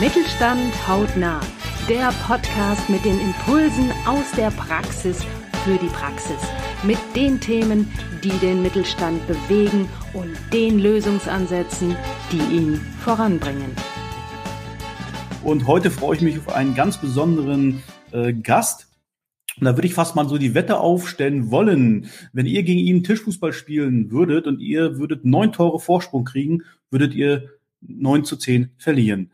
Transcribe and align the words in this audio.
Mittelstand 0.00 0.72
hautnah. 0.88 1.42
Der 1.86 2.10
Podcast 2.26 2.88
mit 2.88 3.04
den 3.04 3.20
Impulsen 3.20 3.92
aus 4.06 4.32
der 4.34 4.50
Praxis 4.50 5.22
für 5.62 5.76
die 5.76 5.88
Praxis. 5.88 6.38
Mit 6.84 6.96
den 7.14 7.38
Themen, 7.38 7.86
die 8.24 8.32
den 8.38 8.62
Mittelstand 8.62 9.20
bewegen 9.26 9.90
und 10.14 10.34
den 10.54 10.78
Lösungsansätzen, 10.78 11.94
die 12.32 12.56
ihn 12.56 12.80
voranbringen. 13.04 13.72
Und 15.44 15.66
heute 15.66 15.90
freue 15.90 16.16
ich 16.16 16.22
mich 16.22 16.38
auf 16.38 16.48
einen 16.48 16.74
ganz 16.74 16.98
besonderen 16.98 17.82
äh, 18.12 18.32
Gast. 18.32 18.86
Und 19.58 19.66
da 19.66 19.76
würde 19.76 19.86
ich 19.86 19.92
fast 19.92 20.16
mal 20.16 20.26
so 20.26 20.38
die 20.38 20.54
Wette 20.54 20.80
aufstellen 20.80 21.50
wollen, 21.50 22.06
wenn 22.32 22.46
ihr 22.46 22.62
gegen 22.62 22.80
ihn 22.80 23.04
Tischfußball 23.04 23.52
spielen 23.52 24.10
würdet 24.10 24.46
und 24.46 24.60
ihr 24.60 24.96
würdet 24.96 25.26
neun 25.26 25.52
Tore 25.52 25.78
Vorsprung 25.78 26.24
kriegen, 26.24 26.62
würdet 26.90 27.14
ihr 27.14 27.50
neun 27.82 28.24
zu 28.24 28.36
zehn 28.36 28.70
verlieren. 28.78 29.30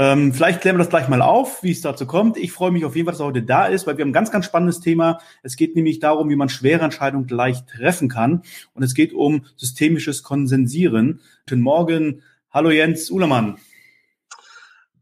Ähm, 0.00 0.32
vielleicht 0.32 0.60
klären 0.60 0.76
wir 0.76 0.84
das 0.84 0.90
gleich 0.90 1.08
mal 1.08 1.20
auf, 1.20 1.64
wie 1.64 1.72
es 1.72 1.80
dazu 1.80 2.06
kommt. 2.06 2.36
Ich 2.36 2.52
freue 2.52 2.70
mich 2.70 2.84
auf 2.84 2.94
jeden 2.94 3.06
Fall, 3.06 3.14
dass 3.14 3.20
er 3.20 3.26
heute 3.26 3.42
da 3.42 3.66
ist, 3.66 3.84
weil 3.84 3.98
wir 3.98 4.04
haben 4.04 4.10
ein 4.10 4.14
ganz, 4.14 4.30
ganz 4.30 4.46
spannendes 4.46 4.78
Thema. 4.78 5.18
Es 5.42 5.56
geht 5.56 5.74
nämlich 5.74 5.98
darum, 5.98 6.30
wie 6.30 6.36
man 6.36 6.48
schwere 6.48 6.84
Entscheidungen 6.84 7.26
leicht 7.26 7.66
treffen 7.66 8.08
kann. 8.08 8.42
Und 8.74 8.84
es 8.84 8.94
geht 8.94 9.12
um 9.12 9.44
systemisches 9.56 10.22
Konsensieren. 10.22 11.20
Guten 11.48 11.62
Morgen. 11.62 12.22
Hallo 12.52 12.70
Jens 12.70 13.10
Uhlemann. 13.10 13.58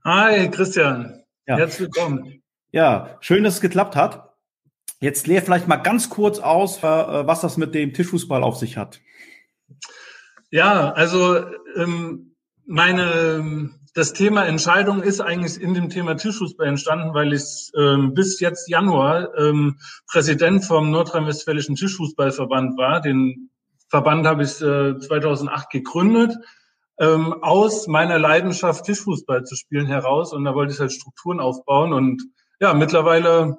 Hi 0.03 0.51
Christian. 0.51 1.23
Ja. 1.47 1.59
Herzlich 1.59 1.81
willkommen. 1.81 2.43
Ja, 2.71 3.19
schön, 3.21 3.45
dass 3.45 3.57
es 3.57 3.61
geklappt 3.61 3.97
hat. 3.97 4.33
Jetzt 5.01 5.27
leer 5.27 5.43
vielleicht 5.43 5.69
mal 5.69 5.77
ganz 5.77 6.09
kurz 6.09 6.39
aus, 6.39 6.79
äh, 6.79 6.83
was 6.83 7.43
das 7.43 7.59
mit 7.59 7.75
dem 7.75 7.93
Tischfußball 7.93 8.43
auf 8.43 8.57
sich 8.57 8.79
hat. 8.79 9.03
Ja, 10.51 10.91
also 10.93 11.45
ähm, 11.77 12.35
meine 12.65 13.71
das 13.97 14.13
Thema 14.13 14.45
Entscheidung 14.45 15.03
ist 15.03 15.23
eigentlich 15.23 15.59
in 15.59 15.73
dem 15.73 15.89
Thema 15.89 16.19
Tischfußball 16.19 16.67
entstanden, 16.67 17.15
weil 17.15 17.33
ich 17.33 17.71
ähm, 17.79 18.13
bis 18.13 18.39
jetzt 18.41 18.69
Januar 18.69 19.35
ähm, 19.39 19.79
Präsident 20.07 20.67
vom 20.67 20.91
Nordrhein-Westfälischen 20.91 21.77
Tischfußballverband 21.77 22.77
war. 22.77 23.01
Den 23.01 23.49
Verband 23.89 24.27
habe 24.27 24.43
ich 24.43 24.61
äh, 24.61 24.99
2008 24.99 25.71
gegründet, 25.71 26.37
ähm, 26.99 27.43
aus 27.43 27.87
meiner 27.87 28.19
Leidenschaft 28.19 28.85
Tischfußball 28.85 29.45
zu 29.45 29.57
spielen 29.57 29.87
heraus. 29.87 30.35
Und 30.35 30.45
da 30.45 30.55
wollte 30.55 30.75
ich 30.75 30.81
halt 30.81 30.93
Strukturen 30.93 31.41
aufbauen. 31.41 31.95
Und 31.95 32.23
ja, 32.61 32.75
mittlerweile 32.75 33.57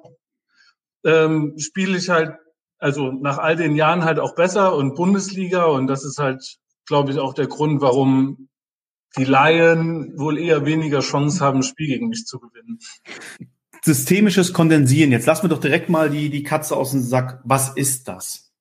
ähm, 1.04 1.54
spiele 1.58 1.98
ich 1.98 2.10
halt, 2.10 2.36
also 2.78 3.10
nach 3.10 3.38
all 3.38 3.56
den 3.56 3.74
Jahren 3.74 4.04
halt 4.04 4.20
auch 4.20 4.36
besser 4.36 4.76
und 4.76 4.94
Bundesliga. 4.94 5.64
Und 5.64 5.88
das 5.88 6.04
ist 6.04 6.20
halt, 6.20 6.58
glaube 6.86 7.10
ich, 7.10 7.18
auch 7.18 7.34
der 7.34 7.48
Grund, 7.48 7.80
warum 7.80 8.48
die 9.16 9.24
Laien 9.24 10.18
wohl 10.18 10.38
eher 10.38 10.66
weniger 10.66 11.00
Chance 11.00 11.44
haben, 11.44 11.60
ein 11.60 11.62
Spiel 11.62 11.88
gegen 11.88 12.08
mich 12.08 12.26
zu 12.26 12.38
gewinnen. 12.38 12.78
Systemisches 13.82 14.52
Kondensieren. 14.52 15.12
Jetzt 15.12 15.26
lassen 15.26 15.44
wir 15.44 15.48
doch 15.48 15.60
direkt 15.60 15.88
mal 15.88 16.10
die, 16.10 16.30
die 16.30 16.42
Katze 16.42 16.76
aus 16.76 16.90
dem 16.90 17.02
Sack. 17.02 17.40
Was 17.44 17.70
ist 17.70 18.08
das? 18.08 18.52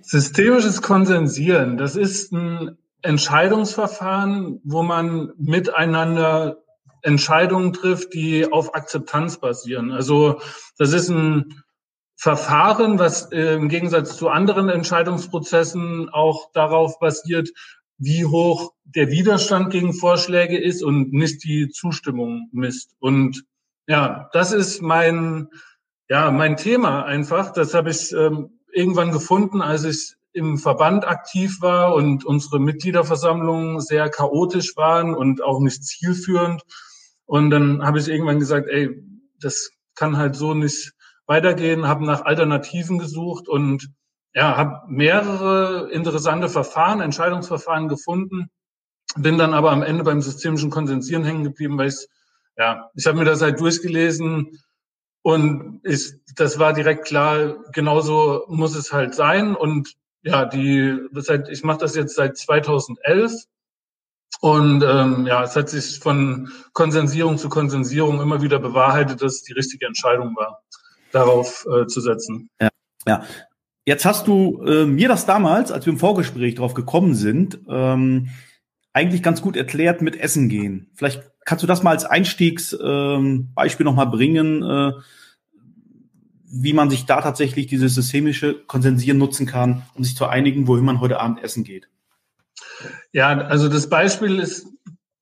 Systemisches 0.00 0.82
Konsensieren, 0.82 1.76
das 1.76 1.94
ist 1.96 2.32
ein 2.32 2.76
Entscheidungsverfahren, 3.02 4.60
wo 4.64 4.82
man 4.82 5.32
miteinander 5.38 6.62
Entscheidungen 7.02 7.72
trifft, 7.72 8.14
die 8.14 8.50
auf 8.50 8.74
Akzeptanz 8.74 9.38
basieren. 9.38 9.92
Also 9.92 10.40
das 10.78 10.92
ist 10.92 11.08
ein 11.08 11.62
Verfahren, 12.16 12.98
was 12.98 13.32
im 13.32 13.68
Gegensatz 13.68 14.16
zu 14.16 14.28
anderen 14.28 14.68
Entscheidungsprozessen 14.68 16.08
auch 16.08 16.52
darauf 16.52 17.00
basiert, 17.00 17.50
wie 18.02 18.24
hoch 18.24 18.72
der 18.84 19.10
Widerstand 19.10 19.70
gegen 19.70 19.94
Vorschläge 19.94 20.58
ist 20.58 20.82
und 20.82 21.12
nicht 21.12 21.44
die 21.44 21.68
Zustimmung 21.68 22.48
misst. 22.52 22.96
Und 22.98 23.44
ja, 23.86 24.28
das 24.32 24.52
ist 24.52 24.82
mein, 24.82 25.48
ja, 26.08 26.32
mein 26.32 26.56
Thema 26.56 27.04
einfach. 27.04 27.52
Das 27.52 27.74
habe 27.74 27.90
ich 27.90 28.12
ähm, 28.12 28.58
irgendwann 28.72 29.12
gefunden, 29.12 29.62
als 29.62 29.84
ich 29.84 30.14
im 30.32 30.58
Verband 30.58 31.06
aktiv 31.06 31.58
war 31.60 31.94
und 31.94 32.24
unsere 32.24 32.58
Mitgliederversammlungen 32.58 33.80
sehr 33.80 34.08
chaotisch 34.10 34.76
waren 34.76 35.14
und 35.14 35.42
auch 35.42 35.60
nicht 35.60 35.84
zielführend. 35.84 36.62
Und 37.24 37.50
dann 37.50 37.84
habe 37.84 38.00
ich 38.00 38.08
irgendwann 38.08 38.40
gesagt, 38.40 38.68
ey, 38.68 38.90
das 39.40 39.70
kann 39.94 40.16
halt 40.16 40.34
so 40.34 40.54
nicht 40.54 40.92
weitergehen, 41.26 41.86
habe 41.86 42.04
nach 42.04 42.24
Alternativen 42.24 42.98
gesucht 42.98 43.48
und 43.48 43.92
ja, 44.34 44.56
habe 44.56 44.82
mehrere 44.88 45.90
interessante 45.90 46.48
Verfahren, 46.48 47.00
Entscheidungsverfahren 47.00 47.88
gefunden, 47.88 48.50
bin 49.16 49.38
dann 49.38 49.54
aber 49.54 49.72
am 49.72 49.82
Ende 49.82 50.04
beim 50.04 50.22
systemischen 50.22 50.70
Konsensieren 50.70 51.24
hängen 51.24 51.44
geblieben, 51.44 51.76
weil 51.78 51.88
ich, 51.88 52.06
ja, 52.56 52.90
ich 52.94 53.06
habe 53.06 53.18
mir 53.18 53.24
das 53.24 53.42
halt 53.42 53.60
durchgelesen 53.60 54.58
und 55.22 55.80
ich, 55.84 56.14
das 56.34 56.58
war 56.58 56.72
direkt 56.72 57.06
klar, 57.06 57.56
genauso 57.72 58.44
muss 58.48 58.74
es 58.74 58.92
halt 58.92 59.14
sein. 59.14 59.54
Und 59.54 59.94
ja, 60.22 60.44
die, 60.44 60.98
seit, 61.14 61.48
ich 61.48 61.62
mache 61.62 61.78
das 61.78 61.94
jetzt 61.94 62.14
seit 62.14 62.36
2011 62.36 63.32
und 64.40 64.82
ähm, 64.82 65.26
ja, 65.26 65.44
es 65.44 65.54
hat 65.54 65.68
sich 65.68 66.00
von 66.00 66.50
Konsensierung 66.72 67.38
zu 67.38 67.48
Konsensierung 67.48 68.20
immer 68.20 68.42
wieder 68.42 68.58
bewahrheitet, 68.58 69.22
dass 69.22 69.34
es 69.34 69.42
die 69.42 69.52
richtige 69.52 69.86
Entscheidung 69.86 70.34
war, 70.36 70.62
darauf 71.12 71.66
äh, 71.66 71.86
zu 71.86 72.00
setzen. 72.00 72.48
Ja, 72.60 72.68
ja. 73.06 73.24
Jetzt 73.84 74.04
hast 74.04 74.28
du 74.28 74.62
äh, 74.64 74.86
mir 74.86 75.08
das 75.08 75.26
damals, 75.26 75.72
als 75.72 75.86
wir 75.86 75.92
im 75.92 75.98
Vorgespräch 75.98 76.54
drauf 76.54 76.74
gekommen 76.74 77.14
sind, 77.14 77.58
ähm, 77.68 78.28
eigentlich 78.92 79.22
ganz 79.22 79.42
gut 79.42 79.56
erklärt 79.56 80.02
mit 80.02 80.16
Essen 80.16 80.48
gehen. 80.48 80.90
Vielleicht 80.94 81.22
kannst 81.44 81.62
du 81.62 81.66
das 81.66 81.82
mal 81.82 81.90
als 81.90 82.04
Einstiegsbeispiel 82.04 83.86
ähm, 83.86 83.90
nochmal 83.90 84.06
bringen, 84.06 84.62
äh, 84.62 84.92
wie 86.54 86.74
man 86.74 86.90
sich 86.90 87.06
da 87.06 87.22
tatsächlich 87.22 87.66
dieses 87.66 87.94
systemische 87.94 88.54
Konsensieren 88.66 89.18
nutzen 89.18 89.46
kann, 89.46 89.82
um 89.94 90.04
sich 90.04 90.14
zu 90.14 90.26
einigen, 90.26 90.68
wohin 90.68 90.84
man 90.84 91.00
heute 91.00 91.18
Abend 91.18 91.42
essen 91.42 91.64
geht. 91.64 91.88
Ja, 93.12 93.30
also 93.38 93.68
das 93.68 93.88
Beispiel 93.88 94.38
ist 94.38 94.66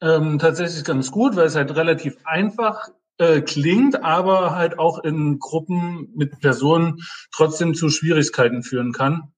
ähm, 0.03 0.39
tatsächlich 0.39 0.85
ganz 0.85 1.11
gut, 1.11 1.37
weil 1.37 1.47
es 1.47 1.55
halt 1.55 1.75
relativ 1.75 2.17
einfach 2.25 2.89
äh, 3.21 3.43
klingt, 3.43 4.03
aber 4.03 4.57
halt 4.57 4.79
auch 4.79 4.99
in 5.05 5.39
Gruppen 5.39 6.09
mit 6.15 6.41
Personen 6.41 7.01
trotzdem 7.33 7.75
zu 7.75 7.91
Schwierigkeiten 7.91 8.63
führen 8.63 8.93
kann. 8.93 9.33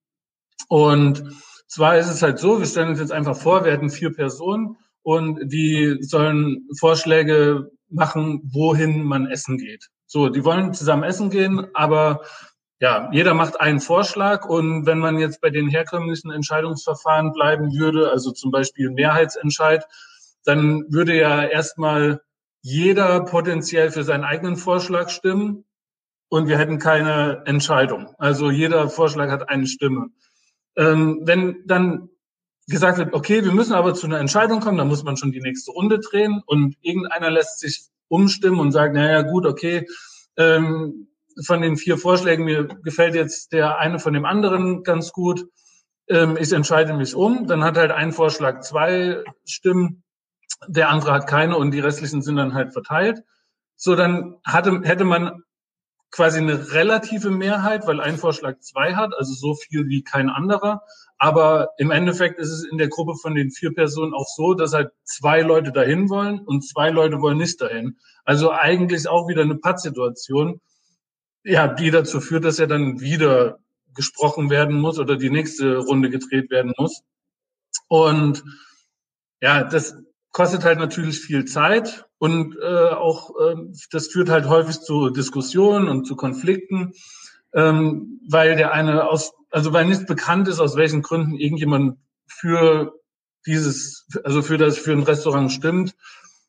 Und 0.68 1.24
zwar 1.66 1.98
ist 1.98 2.08
es 2.08 2.22
halt 2.22 2.38
so, 2.38 2.60
wir 2.60 2.66
stellen 2.66 2.90
uns 2.90 3.00
jetzt 3.00 3.10
einfach 3.10 3.36
vor, 3.36 3.64
wir 3.64 3.72
hätten 3.72 3.90
vier 3.90 4.12
Personen 4.12 4.76
und 5.02 5.52
die 5.52 5.98
sollen 6.00 6.68
Vorschläge 6.78 7.72
machen, 7.88 8.42
wohin 8.52 9.02
man 9.02 9.26
essen 9.26 9.58
geht. 9.58 9.88
So, 10.06 10.28
die 10.28 10.44
wollen 10.44 10.74
zusammen 10.74 11.02
essen 11.02 11.28
gehen, 11.30 11.66
aber 11.74 12.22
ja, 12.78 13.08
jeder 13.12 13.34
macht 13.34 13.60
einen 13.60 13.80
Vorschlag 13.80 14.44
und 14.44 14.86
wenn 14.86 14.98
man 14.98 15.18
jetzt 15.18 15.40
bei 15.40 15.50
den 15.50 15.68
herkömmlichen 15.68 16.30
Entscheidungsverfahren 16.30 17.32
bleiben 17.32 17.72
würde, 17.72 18.10
also 18.10 18.30
zum 18.30 18.52
Beispiel 18.52 18.90
Mehrheitsentscheid, 18.90 19.84
dann 20.44 20.84
würde 20.88 21.16
ja 21.16 21.42
erstmal 21.42 22.20
jeder 22.62 23.24
potenziell 23.24 23.90
für 23.90 24.04
seinen 24.04 24.24
eigenen 24.24 24.56
Vorschlag 24.56 25.10
stimmen 25.10 25.64
und 26.28 26.48
wir 26.48 26.58
hätten 26.58 26.78
keine 26.78 27.42
Entscheidung. 27.44 28.14
Also 28.18 28.50
jeder 28.50 28.88
Vorschlag 28.88 29.30
hat 29.30 29.48
eine 29.48 29.66
Stimme. 29.66 30.10
Ähm, 30.76 31.20
wenn 31.24 31.62
dann 31.66 32.08
gesagt 32.68 32.98
wird, 32.98 33.12
okay, 33.12 33.44
wir 33.44 33.52
müssen 33.52 33.74
aber 33.74 33.94
zu 33.94 34.06
einer 34.06 34.20
Entscheidung 34.20 34.60
kommen, 34.60 34.78
dann 34.78 34.88
muss 34.88 35.02
man 35.02 35.16
schon 35.16 35.32
die 35.32 35.40
nächste 35.40 35.72
Runde 35.72 35.98
drehen 35.98 36.40
und 36.46 36.76
irgendeiner 36.80 37.30
lässt 37.30 37.58
sich 37.58 37.82
umstimmen 38.08 38.60
und 38.60 38.72
sagt, 38.72 38.94
naja 38.94 39.22
gut, 39.22 39.44
okay, 39.44 39.86
ähm, 40.36 41.08
von 41.44 41.62
den 41.62 41.76
vier 41.76 41.98
Vorschlägen, 41.98 42.44
mir 42.44 42.64
gefällt 42.64 43.14
jetzt 43.14 43.52
der 43.52 43.78
eine 43.78 43.98
von 43.98 44.12
dem 44.12 44.24
anderen 44.24 44.84
ganz 44.84 45.12
gut, 45.12 45.46
ähm, 46.08 46.36
ich 46.38 46.52
entscheide 46.52 46.94
mich 46.94 47.14
um, 47.14 47.46
dann 47.46 47.64
hat 47.64 47.76
halt 47.76 47.90
ein 47.90 48.12
Vorschlag 48.12 48.60
zwei 48.60 49.24
Stimmen 49.44 50.04
der 50.68 50.88
andere 50.90 51.12
hat 51.12 51.26
keine 51.26 51.56
und 51.56 51.72
die 51.72 51.80
restlichen 51.80 52.22
sind 52.22 52.36
dann 52.36 52.54
halt 52.54 52.72
verteilt. 52.72 53.22
So, 53.76 53.96
dann 53.96 54.36
hatte, 54.44 54.80
hätte 54.84 55.04
man 55.04 55.42
quasi 56.12 56.38
eine 56.38 56.72
relative 56.72 57.30
Mehrheit, 57.30 57.86
weil 57.86 58.00
ein 58.00 58.18
Vorschlag 58.18 58.60
zwei 58.60 58.94
hat, 58.94 59.12
also 59.16 59.32
so 59.32 59.54
viel 59.54 59.88
wie 59.88 60.04
kein 60.04 60.28
anderer. 60.28 60.82
Aber 61.16 61.70
im 61.78 61.90
Endeffekt 61.90 62.38
ist 62.38 62.50
es 62.50 62.64
in 62.64 62.78
der 62.78 62.88
Gruppe 62.88 63.14
von 63.20 63.34
den 63.34 63.50
vier 63.50 63.72
Personen 63.72 64.12
auch 64.12 64.26
so, 64.26 64.54
dass 64.54 64.74
halt 64.74 64.90
zwei 65.04 65.40
Leute 65.40 65.72
dahin 65.72 66.10
wollen 66.10 66.40
und 66.40 66.68
zwei 66.68 66.90
Leute 66.90 67.20
wollen 67.20 67.38
nicht 67.38 67.60
dahin. 67.60 67.96
Also 68.24 68.52
eigentlich 68.52 69.08
auch 69.08 69.26
wieder 69.26 69.42
eine 69.42 69.56
Pattsituation, 69.56 70.60
ja, 71.44 71.66
die 71.66 71.90
dazu 71.90 72.20
führt, 72.20 72.44
dass 72.44 72.58
er 72.58 72.66
dann 72.66 73.00
wieder 73.00 73.58
gesprochen 73.94 74.50
werden 74.50 74.78
muss 74.78 74.98
oder 74.98 75.16
die 75.16 75.30
nächste 75.30 75.78
Runde 75.78 76.10
gedreht 76.10 76.50
werden 76.50 76.72
muss. 76.76 77.02
Und 77.88 78.44
ja, 79.40 79.64
das, 79.64 79.96
kostet 80.32 80.64
halt 80.64 80.78
natürlich 80.78 81.20
viel 81.20 81.44
Zeit 81.44 82.06
und 82.18 82.56
äh, 82.60 82.88
auch 82.90 83.30
äh, 83.38 83.56
das 83.90 84.08
führt 84.08 84.30
halt 84.30 84.48
häufig 84.48 84.80
zu 84.80 85.10
Diskussionen 85.10 85.88
und 85.88 86.06
zu 86.06 86.16
Konflikten, 86.16 86.92
ähm, 87.54 88.20
weil 88.28 88.56
der 88.56 88.72
eine 88.72 89.08
aus, 89.08 89.32
also 89.50 89.72
weil 89.72 89.84
nicht 89.84 90.06
bekannt 90.06 90.48
ist, 90.48 90.58
aus 90.58 90.76
welchen 90.76 91.02
Gründen 91.02 91.36
irgendjemand 91.36 91.98
für 92.26 92.94
dieses, 93.46 94.06
also 94.24 94.42
für 94.42 94.56
das 94.56 94.78
für 94.78 94.92
ein 94.92 95.02
Restaurant 95.02 95.52
stimmt. 95.52 95.94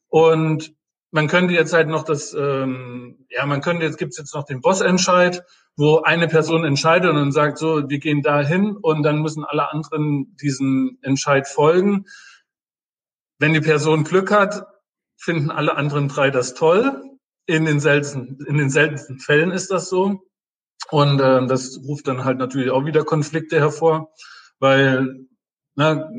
Und 0.07 0.73
man 1.11 1.27
könnte 1.27 1.53
jetzt 1.53 1.73
halt 1.73 1.89
noch 1.89 2.03
das, 2.03 2.33
ähm, 2.33 3.25
ja, 3.29 3.45
man 3.45 3.61
könnte 3.61 3.85
jetzt 3.85 3.97
gibt's 3.97 4.17
jetzt 4.17 4.33
noch 4.33 4.45
den 4.45 4.61
Bossentscheid, 4.61 5.43
wo 5.75 6.01
eine 6.01 6.27
Person 6.27 6.65
entscheidet 6.65 7.11
und 7.11 7.31
sagt, 7.31 7.57
so, 7.57 7.89
wir 7.89 7.99
gehen 7.99 8.21
dahin 8.21 8.77
und 8.77 9.03
dann 9.03 9.21
müssen 9.21 9.43
alle 9.43 9.71
anderen 9.71 10.35
diesen 10.37 10.99
Entscheid 11.01 11.47
folgen. 11.47 12.05
Wenn 13.39 13.53
die 13.53 13.61
Person 13.61 14.03
Glück 14.03 14.31
hat, 14.31 14.65
finden 15.17 15.51
alle 15.51 15.75
anderen 15.75 16.07
drei 16.07 16.29
das 16.29 16.53
toll. 16.53 17.01
In 17.45 17.65
den 17.65 17.79
seltensten, 17.79 18.39
in 18.47 18.57
den 18.57 18.69
seltensten 18.69 19.19
Fällen 19.19 19.51
ist 19.51 19.69
das 19.71 19.89
so. 19.89 20.21
Und 20.89 21.19
äh, 21.19 21.45
das 21.47 21.79
ruft 21.85 22.07
dann 22.07 22.25
halt 22.25 22.37
natürlich 22.37 22.71
auch 22.71 22.85
wieder 22.85 23.03
Konflikte 23.03 23.59
hervor, 23.59 24.11
weil 24.59 25.25
na, 25.75 26.09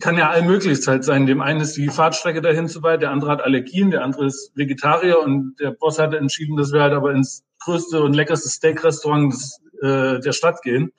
kann 0.00 0.18
ja 0.18 0.30
allmöglich 0.30 0.86
halt 0.86 1.04
sein. 1.04 1.26
Dem 1.26 1.40
einen 1.40 1.60
ist 1.60 1.76
die 1.76 1.88
Fahrtstrecke 1.88 2.40
dahin 2.40 2.68
zu 2.68 2.82
weit, 2.82 3.02
der 3.02 3.10
andere 3.10 3.30
hat 3.30 3.42
Allergien, 3.42 3.90
der 3.90 4.02
andere 4.02 4.26
ist 4.26 4.52
Vegetarier 4.56 5.20
und 5.20 5.56
der 5.60 5.70
Boss 5.70 5.98
hat 5.98 6.14
entschieden, 6.14 6.56
dass 6.56 6.72
wir 6.72 6.82
halt 6.82 6.94
aber 6.94 7.12
ins 7.12 7.44
größte 7.60 8.02
und 8.02 8.14
leckerste 8.14 8.48
Steak-Restaurant 8.48 9.34
äh, 9.82 10.20
der 10.20 10.32
Stadt 10.32 10.62
gehen. 10.62 10.92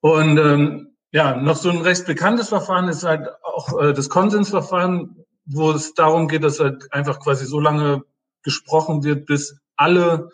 Und 0.00 0.38
ähm, 0.38 0.96
ja, 1.12 1.36
noch 1.36 1.56
so 1.56 1.70
ein 1.70 1.82
recht 1.82 2.06
bekanntes 2.06 2.48
Verfahren 2.48 2.88
ist 2.88 3.04
halt 3.04 3.28
auch 3.42 3.80
äh, 3.80 3.92
das 3.92 4.08
Konsensverfahren, 4.08 5.24
wo 5.44 5.72
es 5.72 5.94
darum 5.94 6.28
geht, 6.28 6.44
dass 6.44 6.60
halt 6.60 6.92
einfach 6.92 7.20
quasi 7.20 7.46
so 7.46 7.58
lange 7.58 8.04
gesprochen 8.42 9.02
wird, 9.02 9.26
bis 9.26 9.58
alle 9.76 10.30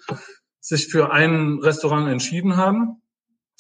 sich 0.61 0.89
für 0.89 1.13
ein 1.13 1.59
Restaurant 1.63 2.09
entschieden 2.09 2.57
haben. 2.57 3.01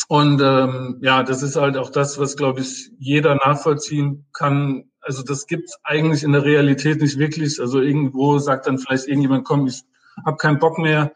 Und 0.08 0.40
ähm, 0.40 0.98
ja, 1.00 1.22
das 1.22 1.42
ist 1.42 1.56
halt 1.56 1.76
auch 1.76 1.90
das, 1.90 2.18
was, 2.18 2.36
glaube 2.36 2.60
ich, 2.60 2.90
jeder 2.98 3.34
nachvollziehen 3.36 4.26
kann. 4.32 4.90
Also 5.00 5.22
das 5.22 5.46
gibt's 5.46 5.78
eigentlich 5.84 6.22
in 6.22 6.32
der 6.32 6.44
Realität 6.44 7.00
nicht 7.00 7.18
wirklich. 7.18 7.60
Also 7.60 7.80
irgendwo 7.80 8.38
sagt 8.38 8.66
dann 8.66 8.78
vielleicht 8.78 9.06
irgendjemand, 9.08 9.44
komm, 9.44 9.66
ich 9.66 9.82
habe 10.24 10.36
keinen 10.36 10.58
Bock 10.58 10.78
mehr, 10.78 11.12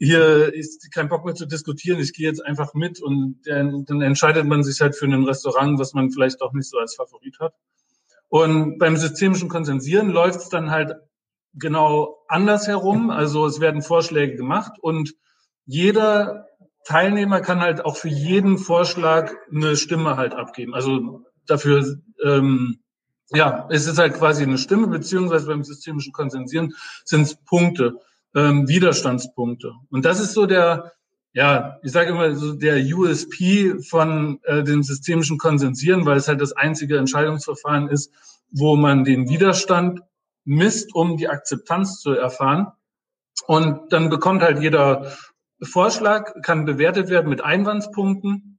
hier 0.00 0.52
ist 0.54 0.90
kein 0.92 1.10
Bock 1.10 1.26
mehr 1.26 1.34
zu 1.34 1.44
diskutieren, 1.44 2.00
ich 2.00 2.14
gehe 2.14 2.26
jetzt 2.26 2.44
einfach 2.44 2.72
mit 2.72 3.02
und 3.02 3.42
dann, 3.44 3.84
dann 3.84 4.00
entscheidet 4.00 4.46
man 4.46 4.64
sich 4.64 4.80
halt 4.80 4.96
für 4.96 5.04
ein 5.04 5.24
Restaurant, 5.24 5.78
was 5.78 5.92
man 5.92 6.10
vielleicht 6.10 6.40
auch 6.40 6.54
nicht 6.54 6.70
so 6.70 6.78
als 6.78 6.94
Favorit 6.94 7.38
hat. 7.38 7.54
Und 8.30 8.78
beim 8.78 8.96
systemischen 8.96 9.50
Konsensieren 9.50 10.08
läuft 10.08 10.40
es 10.40 10.48
dann 10.48 10.70
halt 10.70 10.94
genau 11.52 12.24
andersherum. 12.28 13.10
Also 13.10 13.44
es 13.44 13.60
werden 13.60 13.82
Vorschläge 13.82 14.36
gemacht 14.36 14.72
und 14.80 15.14
jeder 15.66 16.46
Teilnehmer 16.84 17.42
kann 17.42 17.60
halt 17.60 17.84
auch 17.84 17.96
für 17.96 18.08
jeden 18.08 18.56
Vorschlag 18.56 19.34
eine 19.54 19.76
Stimme 19.76 20.16
halt 20.16 20.34
abgeben. 20.34 20.74
Also 20.74 21.26
dafür, 21.46 21.98
ähm, 22.24 22.80
ja, 23.32 23.68
es 23.70 23.86
ist 23.86 23.98
halt 23.98 24.14
quasi 24.14 24.44
eine 24.44 24.56
Stimme, 24.56 24.86
beziehungsweise 24.86 25.46
beim 25.46 25.62
systemischen 25.62 26.14
Konsensieren 26.14 26.74
sind 27.04 27.22
es 27.22 27.36
Punkte, 27.36 27.98
ähm, 28.34 28.68
Widerstandspunkte. 28.68 29.72
Und 29.90 30.04
das 30.04 30.20
ist 30.20 30.32
so 30.32 30.46
der, 30.46 30.92
ja, 31.32 31.78
ich 31.82 31.92
sage 31.92 32.10
immer 32.10 32.34
so 32.34 32.54
der 32.54 32.76
USP 32.76 33.80
von 33.88 34.40
äh, 34.44 34.62
dem 34.62 34.82
systemischen 34.82 35.38
Konsensieren, 35.38 36.06
weil 36.06 36.16
es 36.16 36.28
halt 36.28 36.40
das 36.40 36.52
einzige 36.52 36.98
Entscheidungsverfahren 36.98 37.88
ist, 37.88 38.12
wo 38.50 38.76
man 38.76 39.04
den 39.04 39.28
Widerstand 39.28 40.00
misst, 40.44 40.94
um 40.94 41.16
die 41.16 41.28
Akzeptanz 41.28 42.00
zu 42.00 42.12
erfahren. 42.12 42.68
Und 43.46 43.92
dann 43.92 44.10
bekommt 44.10 44.42
halt 44.42 44.60
jeder 44.60 45.12
Vorschlag, 45.62 46.32
kann 46.42 46.64
bewertet 46.64 47.10
werden 47.10 47.28
mit 47.28 47.42
Einwandspunkten. 47.42 48.58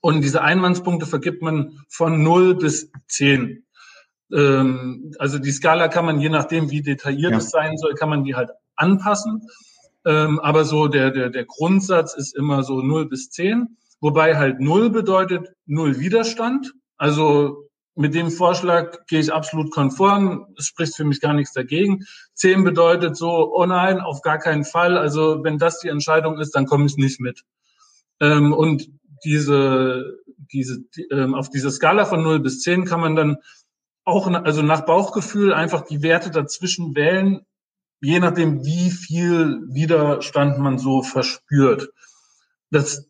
Und 0.00 0.22
diese 0.22 0.42
Einwandspunkte 0.42 1.06
vergibt 1.06 1.42
man 1.42 1.80
von 1.88 2.22
0 2.22 2.56
bis 2.56 2.90
10. 3.08 3.64
Ähm, 4.32 5.14
also 5.18 5.38
die 5.38 5.50
Skala 5.50 5.88
kann 5.88 6.04
man, 6.04 6.20
je 6.20 6.28
nachdem, 6.28 6.70
wie 6.70 6.82
detailliert 6.82 7.32
ja. 7.32 7.38
es 7.38 7.50
sein 7.50 7.76
soll, 7.78 7.94
kann 7.94 8.08
man 8.08 8.24
die 8.24 8.34
halt 8.34 8.50
anpassen. 8.78 9.48
Ähm, 10.04 10.40
aber 10.40 10.64
so 10.64 10.88
der, 10.88 11.10
der, 11.10 11.30
der 11.30 11.44
Grundsatz 11.44 12.14
ist 12.14 12.36
immer 12.36 12.62
so 12.62 12.80
0 12.80 13.08
bis 13.08 13.30
10. 13.30 13.76
Wobei 14.00 14.36
halt 14.36 14.60
0 14.60 14.90
bedeutet 14.90 15.48
0 15.66 15.98
Widerstand. 15.98 16.72
Also 16.96 17.68
mit 17.98 18.14
dem 18.14 18.30
Vorschlag 18.30 19.06
gehe 19.08 19.18
ich 19.18 19.32
absolut 19.32 19.72
konform. 19.72 20.46
Es 20.56 20.66
spricht 20.66 20.94
für 20.94 21.04
mich 21.04 21.20
gar 21.20 21.34
nichts 21.34 21.52
dagegen. 21.52 22.04
Zehn 22.32 22.62
bedeutet 22.62 23.16
so, 23.16 23.52
oh 23.52 23.66
nein, 23.66 24.00
auf 24.00 24.22
gar 24.22 24.38
keinen 24.38 24.64
Fall. 24.64 24.96
Also 24.96 25.42
wenn 25.42 25.58
das 25.58 25.80
die 25.80 25.88
Entscheidung 25.88 26.38
ist, 26.38 26.54
dann 26.54 26.66
komme 26.66 26.86
ich 26.86 26.96
nicht 26.96 27.20
mit. 27.20 27.42
Ähm, 28.20 28.52
und 28.52 28.88
diese, 29.24 30.20
diese, 30.52 30.78
die, 30.94 31.08
ähm, 31.10 31.34
auf 31.34 31.50
dieser 31.50 31.72
Skala 31.72 32.04
von 32.04 32.22
0 32.22 32.38
bis 32.38 32.60
10 32.60 32.84
kann 32.84 33.00
man 33.00 33.16
dann 33.16 33.38
auch, 34.04 34.28
also 34.28 34.62
nach 34.62 34.86
Bauchgefühl 34.86 35.52
einfach 35.52 35.82
die 35.82 36.00
Werte 36.00 36.30
dazwischen 36.30 36.94
wählen, 36.94 37.40
je 38.00 38.20
nachdem, 38.20 38.64
wie 38.64 38.90
viel 38.90 39.62
Widerstand 39.68 40.58
man 40.58 40.78
so 40.78 41.02
verspürt. 41.02 41.90
Das 42.70 43.08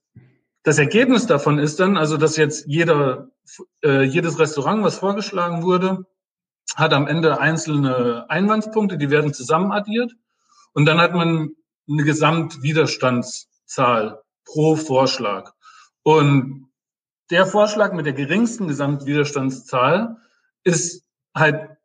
das 0.68 0.78
Ergebnis 0.78 1.26
davon 1.26 1.58
ist 1.58 1.80
dann, 1.80 1.96
also 1.96 2.18
dass 2.18 2.36
jetzt 2.36 2.66
jeder, 2.66 3.30
äh, 3.82 4.02
jedes 4.02 4.38
Restaurant, 4.38 4.84
was 4.84 4.98
vorgeschlagen 4.98 5.62
wurde, 5.62 6.04
hat 6.76 6.92
am 6.92 7.06
Ende 7.06 7.40
einzelne 7.40 8.28
Einwandspunkte, 8.28 8.98
die 8.98 9.08
werden 9.08 9.32
zusammen 9.32 9.72
addiert 9.72 10.12
und 10.74 10.84
dann 10.84 11.00
hat 11.00 11.14
man 11.14 11.52
eine 11.88 12.04
Gesamtwiderstandszahl 12.04 14.20
pro 14.44 14.76
Vorschlag. 14.76 15.54
Und 16.02 16.68
der 17.30 17.46
Vorschlag 17.46 17.94
mit 17.94 18.04
der 18.04 18.12
geringsten 18.12 18.68
Gesamtwiderstandszahl 18.68 20.18
ist 20.64 21.02
halt 21.34 21.77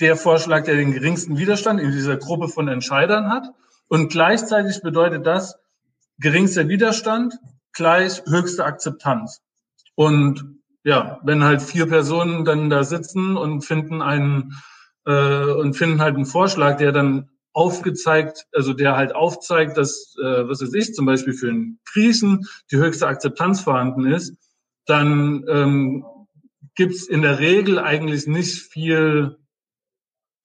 der 0.00 0.16
Vorschlag, 0.16 0.64
der 0.64 0.76
den 0.76 0.92
geringsten 0.92 1.38
Widerstand 1.38 1.80
in 1.80 1.92
dieser 1.92 2.16
Gruppe 2.16 2.48
von 2.48 2.68
Entscheidern 2.68 3.28
hat. 3.28 3.46
Und 3.88 4.10
gleichzeitig 4.10 4.82
bedeutet 4.82 5.26
das 5.26 5.56
geringster 6.18 6.68
Widerstand 6.68 7.34
gleich 7.72 8.22
höchste 8.26 8.64
Akzeptanz. 8.64 9.40
Und 9.94 10.60
ja, 10.84 11.20
wenn 11.24 11.44
halt 11.44 11.62
vier 11.62 11.86
Personen 11.86 12.44
dann 12.44 12.70
da 12.70 12.84
sitzen 12.84 13.36
und 13.36 13.62
finden 13.62 14.00
einen 14.00 14.54
äh, 15.06 15.44
und 15.44 15.74
finden 15.74 16.00
halt 16.00 16.16
einen 16.16 16.26
Vorschlag, 16.26 16.76
der 16.78 16.92
dann 16.92 17.30
aufgezeigt, 17.52 18.46
also 18.52 18.72
der 18.72 18.96
halt 18.96 19.14
aufzeigt, 19.14 19.76
dass, 19.76 20.14
äh, 20.22 20.48
was 20.48 20.62
weiß 20.62 20.72
ich, 20.74 20.94
zum 20.94 21.06
Beispiel 21.06 21.34
für 21.34 21.48
einen 21.48 21.80
Krisen 21.84 22.46
die 22.70 22.76
höchste 22.76 23.08
Akzeptanz 23.08 23.60
vorhanden 23.60 24.06
ist, 24.06 24.36
dann 24.86 25.44
ähm, 25.48 26.04
gibt 26.74 26.94
es 26.94 27.08
in 27.08 27.22
der 27.22 27.38
Regel 27.38 27.78
eigentlich 27.78 28.26
nicht 28.26 28.62
viel 28.62 29.36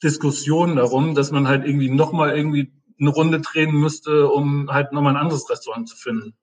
Diskussion 0.03 0.75
darum, 0.75 1.15
dass 1.15 1.31
man 1.31 1.47
halt 1.47 1.65
irgendwie 1.65 1.89
nochmal 1.89 2.35
irgendwie 2.35 2.71
eine 2.99 3.09
Runde 3.09 3.41
drehen 3.41 3.75
müsste, 3.75 4.29
um 4.29 4.69
halt 4.69 4.91
nochmal 4.91 5.15
ein 5.15 5.21
anderes 5.21 5.49
Restaurant 5.49 5.87
zu 5.87 5.97
finden. 5.97 6.33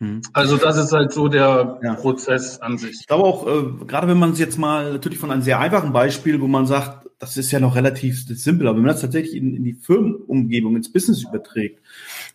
Hm. 0.00 0.22
Also 0.32 0.56
das 0.56 0.76
ist 0.76 0.92
halt 0.92 1.12
so 1.12 1.26
der 1.28 1.80
ja. 1.82 1.94
Prozess 1.94 2.60
an 2.60 2.78
sich. 2.78 3.00
Ich 3.00 3.06
glaube 3.08 3.24
auch, 3.24 3.46
äh, 3.46 3.84
gerade 3.84 4.06
wenn 4.06 4.18
man 4.18 4.30
es 4.30 4.38
jetzt 4.38 4.58
mal 4.58 4.92
natürlich 4.92 5.18
von 5.18 5.30
einem 5.30 5.42
sehr 5.42 5.58
einfachen 5.58 5.92
Beispiel, 5.92 6.40
wo 6.40 6.46
man 6.46 6.66
sagt, 6.66 7.08
das 7.18 7.36
ist 7.36 7.50
ja 7.50 7.58
noch 7.58 7.74
relativ 7.74 8.24
simpel, 8.26 8.68
aber 8.68 8.76
wenn 8.76 8.84
man 8.84 8.92
das 8.92 9.00
tatsächlich 9.00 9.34
in, 9.34 9.56
in 9.56 9.64
die 9.64 9.72
Firmenumgebung, 9.74 10.76
ins 10.76 10.92
Business 10.92 11.24
überträgt, 11.24 11.82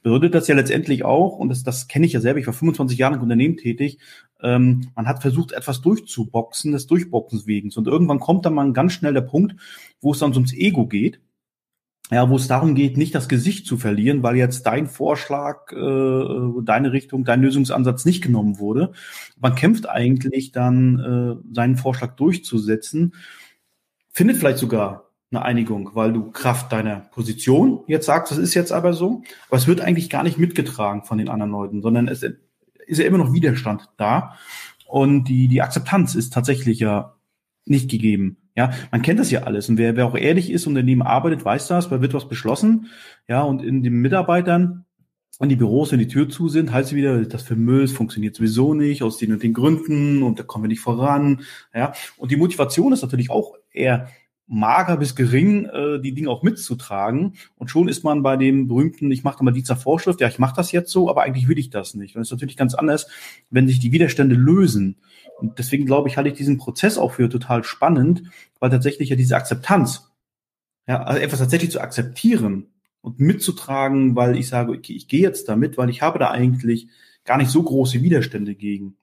bedeutet 0.04 0.36
das 0.36 0.48
ja 0.48 0.56
letztendlich 0.56 1.04
auch, 1.04 1.40
und 1.40 1.50
das, 1.50 1.64
das 1.64 1.88
kenne 1.88 2.06
ich 2.06 2.14
ja 2.14 2.22
selber, 2.22 2.40
ich 2.40 2.46
war 2.46 2.54
25 2.54 2.98
Jahre 3.00 3.16
im 3.16 3.22
Unternehmen 3.22 3.58
tätig, 3.58 3.98
ähm, 4.42 4.92
man 4.96 5.08
hat 5.08 5.22
versucht, 5.22 5.54
etwas 5.54 5.82
durchzuboxen, 5.82 6.74
des 6.74 6.86
Durchboxens 6.86 7.48
wegen. 7.48 7.72
Und 7.76 7.88
irgendwann 7.88 8.20
kommt 8.20 8.46
dann 8.46 8.54
mal 8.54 8.72
ganz 8.74 8.94
schnell 8.94 9.14
der 9.14 9.22
Punkt, 9.22 9.56
wo 10.02 10.12
es 10.12 10.20
dann 10.20 10.34
ums 10.34 10.54
Ego 10.54 10.86
geht 10.86 11.20
ja, 12.12 12.30
wo 12.30 12.36
es 12.36 12.48
darum 12.48 12.76
geht, 12.76 12.98
nicht 12.98 13.16
das 13.16 13.30
Gesicht 13.30 13.66
zu 13.66 13.78
verlieren, 13.78 14.24
weil 14.24 14.36
jetzt 14.36 14.64
dein 14.64 14.88
Vorschlag, 14.88 15.72
äh, 15.72 16.62
deine 16.64 16.92
Richtung, 16.92 17.24
dein 17.24 17.42
Lösungsansatz 17.42 18.06
nicht 18.06 18.22
genommen 18.22 18.60
wurde. 18.60 18.92
Man 19.40 19.56
kämpft 19.56 19.90
eigentlich 19.90 20.52
dann, 20.52 21.00
äh, 21.00 21.54
seinen 21.56 21.78
Vorschlag 21.78 22.16
durchzusetzen, 22.16 23.16
findet 24.10 24.38
vielleicht 24.38 24.60
sogar 24.60 25.03
eine 25.34 25.44
Einigung, 25.44 25.92
weil 25.94 26.14
du 26.14 26.32
Kraft 26.32 26.72
deiner 26.72 26.98
Position 27.12 27.84
jetzt 27.88 28.06
sagst, 28.06 28.32
das 28.32 28.38
ist 28.38 28.54
jetzt 28.54 28.72
aber 28.72 28.94
so, 28.94 29.24
aber 29.48 29.58
es 29.58 29.68
wird 29.68 29.82
eigentlich 29.82 30.10
gar 30.10 30.24
nicht 30.24 30.38
mitgetragen 30.38 31.04
von 31.04 31.18
den 31.18 31.30
anderen 31.30 31.52
Leuten, 31.52 31.82
sondern 31.82 32.08
es 32.08 32.24
ist 32.24 33.00
ja 33.00 33.06
immer 33.06 33.18
noch 33.18 33.34
Widerstand 33.34 33.90
da 33.98 34.36
und 34.88 35.26
die, 35.26 35.48
die 35.48 35.62
Akzeptanz 35.62 36.16
ist 36.16 36.34
tatsächlich 36.34 36.80
ja 36.80 37.16
nicht 37.66 37.90
gegeben. 37.90 38.38
Ja, 38.56 38.72
man 38.92 39.02
kennt 39.02 39.20
das 39.20 39.32
ja 39.32 39.44
alles. 39.44 39.68
Und 39.68 39.78
wer, 39.78 39.96
wer 39.96 40.06
auch 40.06 40.16
ehrlich 40.16 40.52
ist 40.52 40.68
und 40.68 40.76
daneben 40.76 41.02
arbeitet, 41.02 41.44
weiß 41.44 41.68
das, 41.68 41.90
da 41.90 42.02
wird 42.02 42.14
was 42.14 42.30
beschlossen. 42.30 42.88
Ja, 43.28 43.42
und 43.42 43.64
in 43.64 43.82
den 43.82 43.94
Mitarbeitern, 43.94 44.86
wenn 45.40 45.50
die 45.50 45.56
Büros, 45.56 45.92
wenn 45.92 46.00
die 46.00 46.08
Tür 46.08 46.30
zu 46.30 46.50
sind, 46.50 46.72
heißt 46.72 46.92
es 46.92 46.96
wieder, 46.96 47.26
das 47.26 47.42
für 47.42 47.56
Müll 47.56 47.88
funktioniert 47.88 48.36
sowieso 48.36 48.76
nicht, 48.76 49.02
aus 49.02 49.18
den 49.18 49.34
und 49.34 49.42
den 49.42 49.54
Gründen 49.54 50.22
und 50.22 50.38
da 50.38 50.44
kommen 50.44 50.66
wir 50.66 50.70
nicht 50.70 50.82
voran. 50.82 51.42
Ja, 51.74 51.94
und 52.18 52.32
die 52.32 52.38
Motivation 52.38 52.94
ist 52.94 53.02
natürlich 53.02 53.32
auch 53.32 53.56
eher 53.72 54.10
mager 54.54 54.98
bis 54.98 55.16
gering, 55.16 55.66
äh, 55.66 56.00
die 56.00 56.14
Dinge 56.14 56.30
auch 56.30 56.44
mitzutragen. 56.44 57.34
Und 57.56 57.70
schon 57.70 57.88
ist 57.88 58.04
man 58.04 58.22
bei 58.22 58.38
dem 58.38 58.68
berühmten, 58.68 59.12
ich 59.12 59.24
mache 59.24 59.44
mal 59.44 59.52
dieser 59.52 59.76
Vorschrift, 59.76 60.22
ja, 60.22 60.28
ich 60.28 60.40
mache 60.40 60.56
das 60.56 60.72
jetzt 60.72 60.92
so, 60.92 61.10
aber 61.10 61.24
eigentlich 61.24 61.48
will 61.48 61.58
ich 61.58 61.72
das 61.72 61.96
nicht. 61.96 62.16
Und 62.16 62.22
es 62.22 62.28
ist 62.28 62.34
natürlich 62.34 62.58
ganz 62.58 62.76
anders, 62.76 63.08
wenn 63.50 63.68
sich 63.68 63.80
die 63.80 63.92
Widerstände 63.92 64.36
lösen. 64.36 64.98
Und 65.40 65.58
deswegen 65.58 65.86
glaube 65.86 66.08
ich, 66.08 66.18
halte 66.18 66.30
ich 66.30 66.36
diesen 66.36 66.60
Prozess 66.60 66.98
auch 66.98 67.14
für 67.14 67.30
total 67.30 67.64
spannend, 67.64 68.24
weil 68.60 68.70
tatsächlich 68.70 69.10
ja 69.10 69.16
diese 69.16 69.36
Akzeptanz 69.36 70.12
Ja, 70.88 71.04
also 71.04 71.20
etwas 71.22 71.40
tatsächlich 71.40 71.72
zu 71.72 71.82
akzeptieren 71.82 72.68
und 73.02 73.20
mitzutragen, 73.20 74.16
weil 74.16 74.38
ich 74.38 74.48
sage, 74.50 74.72
okay, 74.72 74.94
ich 74.94 75.08
gehe 75.08 75.22
jetzt 75.22 75.50
damit, 75.50 75.78
weil 75.78 75.90
ich 75.90 76.02
habe 76.02 76.20
da 76.20 76.30
eigentlich 76.32 76.88
gar 77.26 77.38
nicht 77.38 77.50
so 77.52 77.64
große 77.64 78.02
Widerstände 78.02 78.54
gegen. 78.56 78.98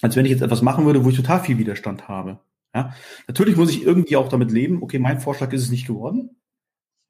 Als 0.00 0.16
wenn 0.16 0.24
ich 0.24 0.32
jetzt 0.32 0.42
etwas 0.42 0.62
machen 0.62 0.86
würde, 0.86 1.04
wo 1.04 1.10
ich 1.10 1.16
total 1.16 1.40
viel 1.40 1.58
Widerstand 1.58 2.08
habe. 2.08 2.40
Ja, 2.74 2.94
natürlich 3.28 3.56
muss 3.56 3.70
ich 3.70 3.84
irgendwie 3.84 4.16
auch 4.16 4.28
damit 4.28 4.50
leben. 4.50 4.82
Okay, 4.82 4.98
mein 4.98 5.20
Vorschlag 5.20 5.52
ist 5.52 5.62
es 5.62 5.70
nicht 5.70 5.86
geworden. 5.86 6.36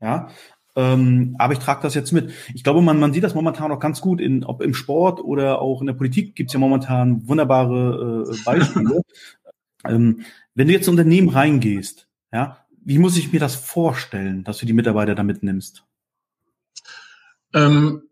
Ja, 0.01 0.29
ähm, 0.75 1.37
aber 1.39 1.53
ich 1.53 1.59
trage 1.59 1.83
das 1.83 1.95
jetzt 1.95 2.13
mit. 2.13 2.33
Ich 2.55 2.65
glaube, 2.65 2.81
man, 2.81 2.99
man 2.99 3.13
sieht 3.13 3.25
das 3.25 3.35
momentan 3.35 3.71
auch 3.73 3.79
ganz 3.79 4.01
gut, 4.01 4.21
in, 4.21 4.45
ob 4.45 4.63
im 4.63 4.75
Sport 4.75 5.21
oder 5.21 5.61
auch 5.61 5.81
in 5.81 5.87
der 5.87 5.95
Politik 5.95 6.35
gibt 6.35 6.51
es 6.51 6.55
ja 6.55 6.61
momentan 6.61 7.29
wunderbare 7.29 8.27
äh, 8.29 8.37
Beispiele. 8.45 9.03
ähm, 9.85 10.25
wenn 10.55 10.69
du 10.69 10.73
jetzt 10.73 10.87
in 10.87 10.93
Unternehmen 10.93 11.29
reingehst, 11.29 12.09
ja, 12.33 12.65
wie 12.85 12.99
muss 12.99 13.19
ich 13.19 13.33
mir 13.33 13.41
das 13.41 13.55
vorstellen, 13.55 14.45
dass 14.45 14.59
du 14.59 14.67
die 14.67 14.73
Mitarbeiter 14.73 15.15
da 15.15 15.23
mitnimmst? 15.23 15.85
Ähm, 17.55 18.03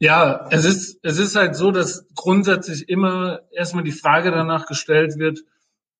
ja, 0.00 0.46
es 0.50 0.64
ist, 0.64 1.00
es 1.02 1.18
ist 1.18 1.36
halt 1.36 1.56
so, 1.56 1.72
dass 1.72 2.06
grundsätzlich 2.14 2.88
immer 2.88 3.40
erstmal 3.52 3.84
die 3.84 3.92
Frage 3.92 4.30
danach 4.30 4.66
gestellt 4.66 5.18
wird, 5.18 5.40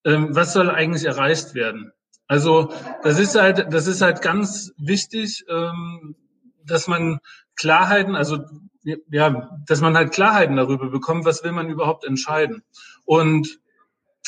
ähm, 0.05 0.35
was 0.35 0.53
soll 0.53 0.69
eigentlich 0.69 1.05
erreicht 1.05 1.53
werden? 1.53 1.91
Also 2.27 2.71
das 3.03 3.19
ist 3.19 3.35
halt, 3.35 3.73
das 3.73 3.87
ist 3.87 4.01
halt 4.01 4.21
ganz 4.21 4.71
wichtig, 4.77 5.45
ähm, 5.49 6.15
dass 6.63 6.87
man 6.87 7.19
Klarheiten, 7.55 8.15
also 8.15 8.39
ja, 8.83 9.59
dass 9.65 9.81
man 9.81 9.97
halt 9.97 10.13
Klarheiten 10.13 10.55
darüber 10.55 10.89
bekommt, 10.89 11.25
was 11.25 11.43
will 11.43 11.51
man 11.51 11.69
überhaupt 11.69 12.05
entscheiden. 12.05 12.63
Und 13.05 13.59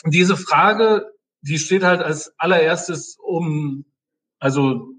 diese 0.05 0.35
Frage, 0.35 1.05
die 1.41 1.59
steht 1.59 1.83
halt 1.83 2.01
als 2.01 2.33
allererstes 2.37 3.17
um, 3.21 3.85
also 4.39 4.89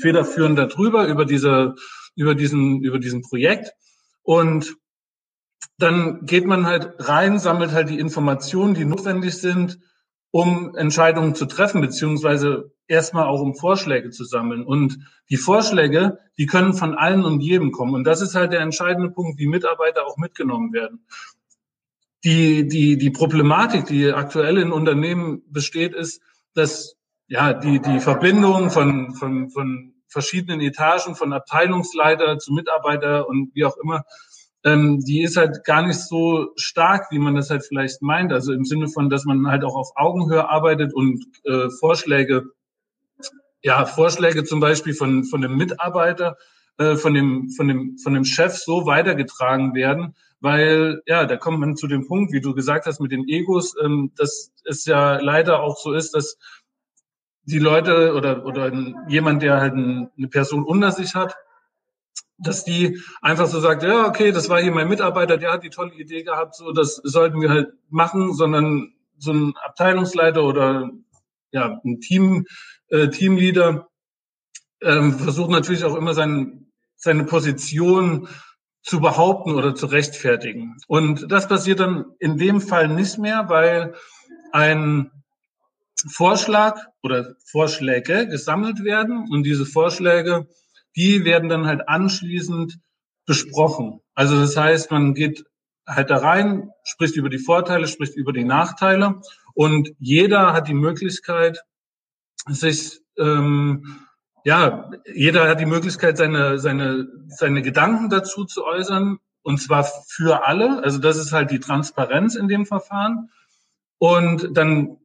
federführend 0.00 0.58
darüber, 0.58 1.06
über 1.06 1.24
diese, 1.24 1.74
über 2.14 2.34
diesen, 2.34 2.82
über 2.82 2.98
diesen 2.98 3.22
Projekt. 3.22 3.72
Und 4.22 4.76
dann 5.78 6.26
geht 6.26 6.44
man 6.44 6.66
halt 6.66 6.94
rein, 6.98 7.38
sammelt 7.38 7.72
halt 7.72 7.88
die 7.88 7.98
Informationen, 7.98 8.74
die 8.74 8.84
notwendig 8.84 9.38
sind, 9.38 9.78
um 10.30 10.76
Entscheidungen 10.76 11.34
zu 11.34 11.46
treffen, 11.46 11.80
beziehungsweise 11.80 12.72
erstmal 12.86 13.26
auch 13.26 13.40
um 13.40 13.54
Vorschläge 13.54 14.10
zu 14.10 14.24
sammeln. 14.24 14.64
Und 14.64 14.98
die 15.30 15.36
Vorschläge, 15.36 16.18
die 16.38 16.46
können 16.46 16.74
von 16.74 16.94
allen 16.94 17.24
und 17.24 17.40
jedem 17.40 17.72
kommen. 17.72 17.94
Und 17.94 18.04
das 18.04 18.20
ist 18.20 18.34
halt 18.34 18.52
der 18.52 18.60
entscheidende 18.60 19.10
Punkt, 19.10 19.38
wie 19.38 19.46
Mitarbeiter 19.46 20.06
auch 20.06 20.16
mitgenommen 20.16 20.72
werden. 20.72 21.04
Die, 22.24 22.66
die, 22.66 22.98
die 22.98 23.10
Problematik, 23.10 23.86
die 23.86 24.12
aktuell 24.12 24.58
in 24.58 24.72
Unternehmen 24.72 25.42
besteht, 25.50 25.94
ist, 25.94 26.20
dass 26.54 26.96
ja 27.28 27.52
die, 27.52 27.80
die 27.80 28.00
Verbindung 28.00 28.70
von, 28.70 29.14
von, 29.14 29.50
von 29.50 29.94
verschiedenen 30.08 30.60
Etagen, 30.60 31.14
von 31.14 31.32
Abteilungsleiter 31.32 32.38
zu 32.38 32.52
Mitarbeiter 32.52 33.28
und 33.28 33.54
wie 33.54 33.64
auch 33.64 33.76
immer, 33.76 34.04
ähm, 34.68 35.00
die 35.00 35.22
ist 35.22 35.36
halt 35.36 35.64
gar 35.64 35.86
nicht 35.86 35.98
so 35.98 36.52
stark, 36.56 37.10
wie 37.10 37.18
man 37.18 37.34
das 37.34 37.50
halt 37.50 37.64
vielleicht 37.64 38.02
meint. 38.02 38.32
Also 38.32 38.52
im 38.52 38.64
Sinne 38.64 38.88
von, 38.88 39.08
dass 39.08 39.24
man 39.24 39.46
halt 39.46 39.64
auch 39.64 39.76
auf 39.76 39.92
Augenhöhe 39.96 40.48
arbeitet 40.48 40.92
und 40.94 41.24
äh, 41.44 41.70
Vorschläge, 41.78 42.44
ja, 43.62 43.86
Vorschläge 43.86 44.44
zum 44.44 44.60
Beispiel 44.60 44.94
von, 44.94 45.24
von 45.24 45.40
dem 45.40 45.56
Mitarbeiter, 45.56 46.36
äh, 46.78 46.96
von 46.96 47.14
dem, 47.14 47.50
von 47.50 47.68
dem, 47.68 47.98
von 47.98 48.14
dem 48.14 48.24
Chef 48.24 48.56
so 48.56 48.86
weitergetragen 48.86 49.74
werden, 49.74 50.14
weil, 50.40 51.02
ja, 51.06 51.24
da 51.24 51.36
kommt 51.36 51.60
man 51.60 51.76
zu 51.76 51.86
dem 51.86 52.06
Punkt, 52.06 52.32
wie 52.32 52.40
du 52.40 52.54
gesagt 52.54 52.86
hast, 52.86 53.00
mit 53.00 53.10
den 53.10 53.26
Egos, 53.28 53.74
ähm, 53.82 54.12
dass 54.16 54.52
es 54.64 54.84
ja 54.84 55.18
leider 55.18 55.60
auch 55.62 55.78
so 55.78 55.92
ist, 55.92 56.14
dass 56.14 56.38
die 57.44 57.58
Leute 57.58 58.14
oder, 58.14 58.44
oder 58.44 58.70
jemand, 59.08 59.42
der 59.42 59.60
halt 59.60 59.72
eine 59.72 60.28
Person 60.28 60.64
unter 60.64 60.92
sich 60.92 61.14
hat, 61.14 61.34
dass 62.38 62.64
die 62.64 63.00
einfach 63.20 63.46
so 63.46 63.60
sagt, 63.60 63.82
ja, 63.82 64.06
okay, 64.06 64.32
das 64.32 64.48
war 64.48 64.60
hier 64.60 64.72
mein 64.72 64.88
Mitarbeiter, 64.88 65.36
der 65.36 65.52
hat 65.52 65.64
die 65.64 65.70
tolle 65.70 65.94
Idee 65.94 66.22
gehabt, 66.22 66.54
so 66.54 66.72
das 66.72 66.96
sollten 66.96 67.40
wir 67.40 67.50
halt 67.50 67.72
machen, 67.90 68.32
sondern 68.34 68.92
so 69.18 69.32
ein 69.32 69.54
Abteilungsleiter 69.64 70.44
oder 70.44 70.90
ja, 71.50 71.80
ein 71.84 72.00
Team, 72.00 72.46
äh, 72.88 73.08
Teamleader 73.08 73.88
ähm, 74.80 75.18
versucht 75.18 75.50
natürlich 75.50 75.84
auch 75.84 75.96
immer 75.96 76.14
sein, 76.14 76.70
seine 76.94 77.24
Position 77.24 78.28
zu 78.82 79.00
behaupten 79.00 79.54
oder 79.54 79.74
zu 79.74 79.86
rechtfertigen. 79.86 80.76
Und 80.86 81.30
das 81.30 81.48
passiert 81.48 81.80
dann 81.80 82.06
in 82.20 82.38
dem 82.38 82.60
Fall 82.60 82.88
nicht 82.88 83.18
mehr, 83.18 83.48
weil 83.48 83.94
ein 84.52 85.10
Vorschlag 86.10 86.80
oder 87.02 87.34
Vorschläge 87.44 88.28
gesammelt 88.28 88.84
werden 88.84 89.26
und 89.30 89.42
diese 89.42 89.66
Vorschläge 89.66 90.46
die 90.96 91.24
werden 91.24 91.48
dann 91.48 91.66
halt 91.66 91.88
anschließend 91.88 92.78
besprochen. 93.26 94.00
Also 94.14 94.40
das 94.40 94.56
heißt, 94.56 94.90
man 94.90 95.14
geht 95.14 95.44
halt 95.86 96.10
da 96.10 96.18
rein, 96.18 96.70
spricht 96.84 97.16
über 97.16 97.28
die 97.28 97.38
Vorteile, 97.38 97.86
spricht 97.86 98.16
über 98.16 98.32
die 98.32 98.44
Nachteile 98.44 99.20
und 99.54 99.90
jeder 99.98 100.52
hat 100.52 100.68
die 100.68 100.74
Möglichkeit, 100.74 101.62
sich 102.46 103.00
ähm, 103.18 104.06
ja, 104.44 104.90
jeder 105.14 105.48
hat 105.48 105.60
die 105.60 105.66
Möglichkeit, 105.66 106.16
seine, 106.16 106.58
seine, 106.58 107.06
seine 107.28 107.60
Gedanken 107.60 108.08
dazu 108.08 108.44
zu 108.44 108.64
äußern, 108.64 109.18
und 109.42 109.60
zwar 109.60 109.84
für 109.84 110.46
alle. 110.46 110.82
Also 110.82 110.98
das 110.98 111.18
ist 111.18 111.32
halt 111.32 111.50
die 111.50 111.60
Transparenz 111.60 112.34
in 112.34 112.48
dem 112.48 112.64
Verfahren. 112.64 113.30
Und 113.98 114.56
dann 114.56 114.98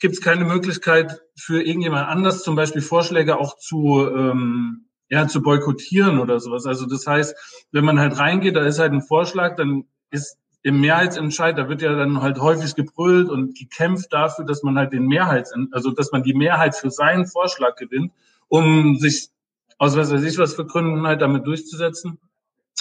gibt 0.00 0.14
es 0.14 0.20
keine 0.20 0.44
Möglichkeit 0.44 1.22
für 1.34 1.62
irgendjemand 1.62 2.08
anders, 2.08 2.42
zum 2.42 2.56
Beispiel 2.56 2.82
Vorschläge 2.82 3.38
auch 3.38 3.56
zu, 3.56 4.06
ähm, 4.14 4.89
ja, 5.10 5.26
zu 5.26 5.42
boykottieren 5.42 6.18
oder 6.18 6.40
sowas. 6.40 6.66
Also 6.66 6.86
das 6.86 7.06
heißt, 7.06 7.34
wenn 7.72 7.84
man 7.84 7.98
halt 7.98 8.18
reingeht, 8.18 8.56
da 8.56 8.64
ist 8.64 8.78
halt 8.78 8.92
ein 8.92 9.02
Vorschlag, 9.02 9.56
dann 9.56 9.84
ist 10.10 10.38
im 10.62 10.80
Mehrheitsentscheid, 10.80 11.58
da 11.58 11.68
wird 11.68 11.82
ja 11.82 11.94
dann 11.94 12.22
halt 12.22 12.38
häufig 12.38 12.74
gebrüllt 12.74 13.28
und 13.28 13.58
gekämpft 13.58 14.12
dafür, 14.12 14.44
dass 14.44 14.62
man 14.62 14.78
halt 14.78 14.92
den 14.92 15.06
Mehrheits, 15.06 15.52
also 15.72 15.90
dass 15.90 16.12
man 16.12 16.22
die 16.22 16.34
Mehrheit 16.34 16.76
für 16.76 16.90
seinen 16.90 17.26
Vorschlag 17.26 17.76
gewinnt, 17.76 18.12
um 18.48 18.98
sich 18.98 19.30
aus 19.78 19.96
was 19.96 20.12
weiß 20.12 20.22
ich 20.22 20.38
was 20.38 20.54
für 20.54 20.66
Gründen 20.66 21.06
halt 21.06 21.22
damit 21.22 21.46
durchzusetzen. 21.46 22.18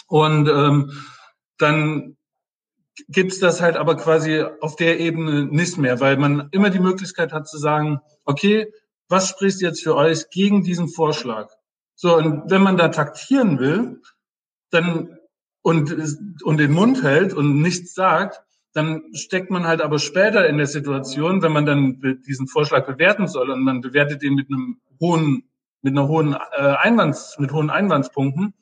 Und 0.07 0.50
ähm, 0.50 0.91
dann 1.57 2.17
gibt's 3.07 3.39
das 3.39 3.62
halt 3.62 3.77
aber 3.77 3.95
quasi 3.95 4.43
auf 4.59 4.75
der 4.75 5.00
Ebene 5.00 5.45
nicht 5.45 5.77
mehr, 5.77 6.00
weil 6.00 6.17
man 6.17 6.50
immer 6.51 6.69
die 6.69 6.79
Möglichkeit 6.79 7.31
hat 7.31 7.48
zu 7.48 7.57
sagen, 7.57 8.01
okay, 8.25 8.71
was 9.07 9.29
spricht 9.29 9.62
jetzt 9.62 9.81
für 9.81 9.95
euch 9.95 10.29
gegen 10.29 10.63
diesen 10.63 10.89
Vorschlag? 10.89 11.50
So, 12.01 12.15
und 12.15 12.50
wenn 12.50 12.62
man 12.62 12.77
da 12.77 12.88
taktieren 12.88 13.60
will, 13.60 14.01
dann 14.70 15.18
und, 15.62 15.94
und 16.44 16.58
den 16.58 16.72
Mund 16.72 17.03
hält 17.03 17.34
und 17.34 17.62
nichts 17.62 17.94
sagt, 17.94 18.41
dann 18.72 19.03
steckt 19.12 19.51
man 19.51 19.68
halt 19.68 19.82
aber 19.82 20.00
später 20.00 20.48
in 20.48 20.56
der 20.56 20.68
Situation, 20.68 21.41
wenn 21.41 21.51
man 21.51 21.65
dann 21.65 22.22
diesen 22.25 22.48
Vorschlag 22.48 22.86
bewerten 22.86 23.27
soll 23.27 23.50
und 23.50 23.65
man 23.65 23.82
bewertet 23.82 24.24
ihn 24.24 24.36
mit 24.36 24.48
einem 24.48 24.79
hohen, 25.01 25.50
mit 25.82 25.91
einer 25.91 26.08
hohen 26.08 26.36
äh, 26.36 26.75
Einwands, 26.77 27.36
mit 27.38 27.51
hohen 27.51 27.70
Einwandspunkten, 27.70 28.53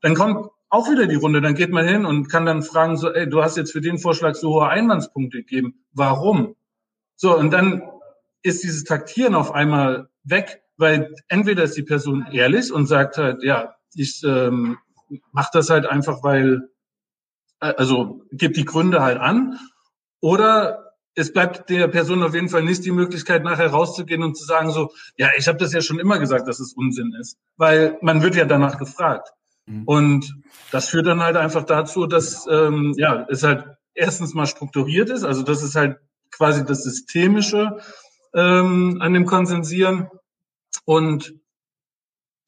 dann 0.00 0.14
kommt 0.14 0.48
auch 0.68 0.88
wieder 0.88 1.08
die 1.08 1.16
Runde, 1.16 1.40
dann 1.40 1.56
geht 1.56 1.72
man 1.72 1.88
hin 1.88 2.06
und 2.06 2.28
kann 2.28 2.46
dann 2.46 2.62
fragen 2.62 2.96
so, 2.96 3.10
ey, 3.12 3.28
du 3.28 3.42
hast 3.42 3.56
jetzt 3.56 3.72
für 3.72 3.80
den 3.80 3.98
Vorschlag 3.98 4.36
so 4.36 4.50
hohe 4.50 4.68
Einwandspunkte 4.68 5.38
gegeben, 5.38 5.82
warum? 5.92 6.54
So, 7.16 7.36
und 7.36 7.50
dann 7.50 7.82
ist 8.44 8.62
dieses 8.62 8.84
Taktieren 8.84 9.34
auf 9.34 9.50
einmal 9.50 10.08
weg, 10.22 10.62
weil 10.80 11.14
entweder 11.28 11.62
ist 11.64 11.76
die 11.76 11.82
Person 11.82 12.26
ehrlich 12.32 12.72
und 12.72 12.86
sagt 12.86 13.18
halt, 13.18 13.42
ja, 13.42 13.74
ich 13.94 14.22
ähm, 14.24 14.78
mache 15.32 15.50
das 15.52 15.70
halt 15.70 15.86
einfach, 15.86 16.22
weil, 16.22 16.70
äh, 17.60 17.74
also 17.76 18.22
gibt 18.32 18.56
die 18.56 18.64
Gründe 18.64 19.02
halt 19.02 19.18
an, 19.18 19.58
oder 20.20 20.94
es 21.14 21.32
bleibt 21.32 21.68
der 21.70 21.88
Person 21.88 22.22
auf 22.22 22.34
jeden 22.34 22.48
Fall 22.48 22.62
nicht 22.62 22.84
die 22.84 22.92
Möglichkeit, 22.92 23.44
nachher 23.44 23.70
rauszugehen 23.70 24.22
und 24.22 24.36
zu 24.36 24.44
sagen 24.44 24.70
so, 24.70 24.90
ja, 25.16 25.28
ich 25.36 25.48
habe 25.48 25.58
das 25.58 25.72
ja 25.72 25.82
schon 25.82 25.98
immer 25.98 26.18
gesagt, 26.18 26.48
dass 26.48 26.60
es 26.60 26.72
Unsinn 26.72 27.14
ist, 27.20 27.36
weil 27.56 27.98
man 28.00 28.22
wird 28.22 28.36
ja 28.36 28.44
danach 28.44 28.78
gefragt. 28.78 29.28
Mhm. 29.66 29.82
Und 29.84 30.34
das 30.70 30.88
führt 30.88 31.06
dann 31.06 31.22
halt 31.22 31.36
einfach 31.36 31.64
dazu, 31.64 32.06
dass 32.06 32.46
ähm, 32.50 32.94
ja 32.96 33.26
es 33.28 33.42
halt 33.42 33.64
erstens 33.94 34.34
mal 34.34 34.46
strukturiert 34.46 35.10
ist, 35.10 35.24
also 35.24 35.42
das 35.42 35.62
ist 35.62 35.74
halt 35.74 35.98
quasi 36.30 36.64
das 36.64 36.84
Systemische 36.84 37.78
ähm, 38.34 38.98
an 39.00 39.12
dem 39.12 39.26
Konsensieren 39.26 40.08
und 40.84 41.34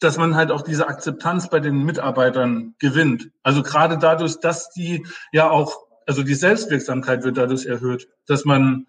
dass 0.02 0.16
man 0.18 0.34
halt 0.34 0.50
auch 0.50 0.62
diese 0.62 0.88
Akzeptanz 0.88 1.48
bei 1.48 1.60
den 1.60 1.84
Mitarbeitern 1.84 2.74
gewinnt. 2.78 3.30
Also 3.42 3.62
gerade 3.62 3.98
dadurch, 3.98 4.40
dass 4.40 4.70
die 4.70 5.06
ja 5.32 5.48
auch, 5.48 5.76
also 6.06 6.22
die 6.22 6.34
Selbstwirksamkeit 6.34 7.22
wird 7.22 7.36
dadurch 7.36 7.66
erhöht, 7.66 8.08
dass 8.26 8.44
man 8.44 8.86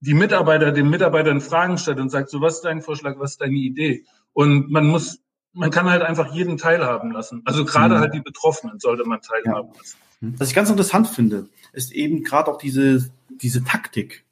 die 0.00 0.14
Mitarbeiter, 0.14 0.72
den 0.72 0.90
Mitarbeitern 0.90 1.40
Fragen 1.40 1.78
stellt 1.78 2.00
und 2.00 2.10
sagt, 2.10 2.30
so 2.30 2.40
was 2.40 2.56
ist 2.56 2.64
dein 2.64 2.82
Vorschlag, 2.82 3.18
was 3.18 3.32
ist 3.32 3.40
deine 3.40 3.56
Idee? 3.56 4.04
Und 4.32 4.70
man 4.70 4.86
muss, 4.86 5.20
man 5.52 5.70
kann 5.70 5.88
halt 5.88 6.02
einfach 6.02 6.34
jeden 6.34 6.56
teilhaben 6.56 7.12
lassen. 7.12 7.42
Also 7.44 7.64
gerade 7.64 7.96
mhm. 7.96 8.00
halt 8.00 8.14
die 8.14 8.20
Betroffenen 8.20 8.80
sollte 8.80 9.04
man 9.04 9.20
teilhaben 9.20 9.70
ja. 9.72 9.78
lassen. 9.78 9.98
Was 10.38 10.48
ich 10.48 10.54
ganz 10.54 10.68
interessant 10.68 11.08
finde, 11.08 11.48
ist 11.72 11.92
eben 11.92 12.24
gerade 12.24 12.50
auch 12.50 12.58
diese, 12.58 13.10
diese 13.28 13.64
Taktik 13.64 14.24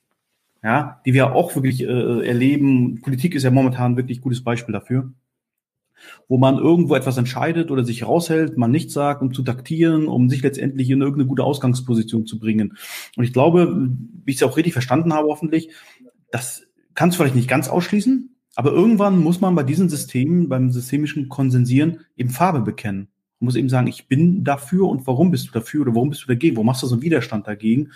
ja, 0.62 1.00
die 1.06 1.14
wir 1.14 1.34
auch 1.34 1.54
wirklich 1.54 1.82
äh, 1.82 2.26
erleben. 2.26 3.00
Politik 3.00 3.34
ist 3.34 3.44
ja 3.44 3.50
momentan 3.50 3.96
wirklich 3.96 4.20
gutes 4.20 4.42
Beispiel 4.42 4.72
dafür. 4.72 5.12
wo 6.28 6.38
man 6.38 6.58
irgendwo 6.58 6.94
etwas 6.94 7.16
entscheidet 7.16 7.70
oder 7.70 7.84
sich 7.84 8.04
raushält, 8.06 8.56
man 8.56 8.70
nichts 8.70 8.92
sagt, 8.92 9.22
um 9.22 9.32
zu 9.32 9.42
taktieren, 9.42 10.06
um 10.06 10.28
sich 10.28 10.42
letztendlich 10.42 10.90
in 10.90 11.00
irgendeine 11.00 11.26
gute 11.26 11.44
Ausgangsposition 11.44 12.26
zu 12.26 12.38
bringen. 12.38 12.76
Und 13.16 13.24
ich 13.24 13.32
glaube, 13.32 13.88
wie 14.24 14.30
ich 14.30 14.36
es 14.36 14.42
auch 14.42 14.56
richtig 14.56 14.72
verstanden 14.72 15.12
habe, 15.12 15.28
hoffentlich, 15.28 15.70
das 16.30 16.66
kannst 16.94 17.16
du 17.16 17.22
vielleicht 17.22 17.36
nicht 17.36 17.48
ganz 17.48 17.68
ausschließen, 17.68 18.34
aber 18.54 18.72
irgendwann 18.72 19.18
muss 19.18 19.40
man 19.40 19.54
bei 19.54 19.62
diesen 19.62 19.88
Systemen, 19.88 20.48
beim 20.48 20.70
systemischen 20.70 21.28
Konsensieren 21.28 22.00
eben 22.16 22.30
Farbe 22.30 22.60
bekennen. 22.60 23.08
Man 23.40 23.47
muss 23.47 23.57
eben 23.57 23.68
sagen, 23.68 23.87
ich 23.87 24.09
bin 24.09 24.42
dafür 24.42 24.88
und 24.88 25.07
warum 25.07 25.30
bist 25.30 25.49
du 25.49 25.52
dafür 25.52 25.83
oder 25.83 25.95
warum 25.95 26.11
bist 26.11 26.25
du 26.25 26.26
dagegen? 26.26 26.57
Warum 26.57 26.66
machst 26.66 26.83
du 26.83 26.87
so 26.87 26.97
einen 26.97 27.02
Widerstand 27.02 27.47
dagegen? 27.47 27.92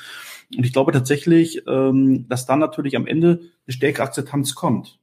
Und 0.56 0.64
ich 0.64 0.72
glaube 0.72 0.92
tatsächlich, 0.92 1.62
ähm, 1.66 2.28
dass 2.28 2.46
dann 2.46 2.60
natürlich 2.60 2.96
am 2.96 3.06
Ende 3.06 3.40
eine 3.66 3.72
stärkere 3.72 4.04
Akzeptanz 4.04 4.54
kommt. 4.54 5.00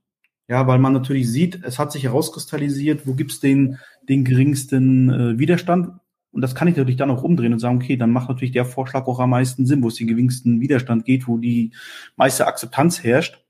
Ja, 0.47 0.65
weil 0.65 0.79
man 0.79 0.93
natürlich 0.93 1.29
sieht, 1.29 1.63
es 1.63 1.77
hat 1.77 1.91
sich 1.91 2.03
herauskristallisiert, 2.05 3.05
wo 3.05 3.13
gibt's 3.13 3.39
den, 3.39 3.77
den 4.01 4.23
geringsten 4.23 5.09
äh, 5.09 5.39
Widerstand. 5.39 5.91
Und 6.31 6.41
das 6.41 6.55
kann 6.55 6.67
ich 6.67 6.75
natürlich 6.75 6.97
dann 6.97 7.11
auch 7.11 7.23
umdrehen 7.23 7.53
und 7.53 7.59
sagen, 7.59 7.77
okay, 7.77 7.97
dann 7.97 8.11
macht 8.11 8.29
natürlich 8.29 8.51
der 8.51 8.65
Vorschlag 8.65 9.07
auch 9.07 9.19
am 9.19 9.31
meisten 9.31 9.65
Sinn, 9.65 9.83
wo 9.83 9.89
es 9.89 9.95
den 9.95 10.07
geringsten 10.07 10.61
Widerstand 10.61 11.05
geht, 11.05 11.27
wo 11.27 11.37
die 11.37 11.71
meiste 12.15 12.47
Akzeptanz 12.47 13.03
herrscht 13.03 13.43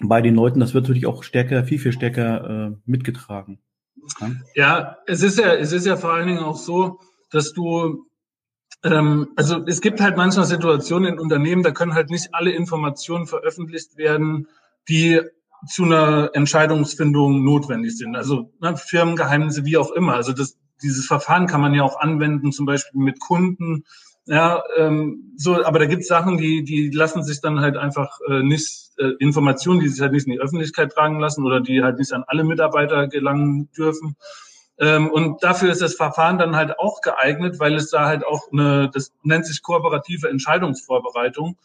bei 0.00 0.22
den 0.22 0.34
Leuten. 0.34 0.60
Das 0.60 0.74
wird 0.74 0.84
natürlich 0.84 1.06
auch 1.06 1.22
stärker, 1.22 1.64
viel, 1.64 1.78
viel 1.78 1.92
stärker 1.92 2.68
äh, 2.68 2.76
mitgetragen. 2.84 3.58
Ja? 4.54 4.98
es 5.06 5.22
ist 5.22 5.38
ja, 5.38 5.54
es 5.54 5.72
ist 5.72 5.86
ja 5.86 5.96
vor 5.96 6.12
allen 6.12 6.28
Dingen 6.28 6.40
auch 6.40 6.56
so, 6.56 7.00
dass 7.30 7.52
du 7.52 8.08
ähm, 8.84 9.28
also 9.36 9.64
es 9.66 9.80
gibt 9.80 10.00
halt 10.00 10.16
manchmal 10.16 10.46
Situationen 10.46 11.14
in 11.14 11.18
Unternehmen, 11.18 11.62
da 11.62 11.70
können 11.70 11.94
halt 11.94 12.10
nicht 12.10 12.28
alle 12.32 12.52
Informationen 12.52 13.26
veröffentlicht 13.26 13.96
werden, 13.96 14.48
die 14.88 15.20
zu 15.66 15.84
einer 15.84 16.30
Entscheidungsfindung 16.34 17.44
notwendig 17.44 17.96
sind. 17.96 18.14
Also 18.14 18.52
ne, 18.60 18.76
Firmengeheimnisse, 18.76 19.64
wie 19.64 19.76
auch 19.76 19.90
immer. 19.90 20.14
Also 20.14 20.32
das, 20.32 20.56
dieses 20.82 21.06
Verfahren 21.06 21.46
kann 21.46 21.60
man 21.60 21.74
ja 21.74 21.82
auch 21.82 21.98
anwenden, 21.98 22.52
zum 22.52 22.66
Beispiel 22.66 23.00
mit 23.00 23.18
Kunden. 23.18 23.84
Ja, 24.28 24.62
ähm, 24.76 25.32
so, 25.38 25.64
aber 25.64 25.78
da 25.78 25.86
gibt 25.86 26.02
es 26.02 26.08
Sachen, 26.08 26.36
die, 26.36 26.62
die 26.62 26.90
lassen 26.90 27.22
sich 27.22 27.40
dann 27.40 27.60
halt 27.60 27.78
einfach 27.78 28.18
äh, 28.28 28.42
nicht, 28.42 28.90
äh, 28.98 29.12
Informationen, 29.20 29.80
die 29.80 29.88
sich 29.88 30.02
halt 30.02 30.12
nicht 30.12 30.26
in 30.26 30.34
die 30.34 30.40
Öffentlichkeit 30.40 30.92
tragen 30.92 31.18
lassen 31.18 31.46
oder 31.46 31.62
die 31.62 31.82
halt 31.82 31.98
nicht 31.98 32.12
an 32.12 32.24
alle 32.26 32.44
Mitarbeiter 32.44 33.08
gelangen 33.08 33.70
dürfen. 33.72 34.16
Ähm, 34.78 35.10
und 35.10 35.42
dafür 35.42 35.72
ist 35.72 35.80
das 35.80 35.94
Verfahren 35.94 36.36
dann 36.36 36.56
halt 36.56 36.78
auch 36.78 37.00
geeignet, 37.00 37.58
weil 37.58 37.74
es 37.74 37.88
da 37.88 38.04
halt 38.04 38.22
auch 38.22 38.52
eine, 38.52 38.90
das 38.92 39.12
nennt 39.22 39.46
sich 39.46 39.62
kooperative 39.62 40.28
Entscheidungsvorbereitung. 40.28 41.56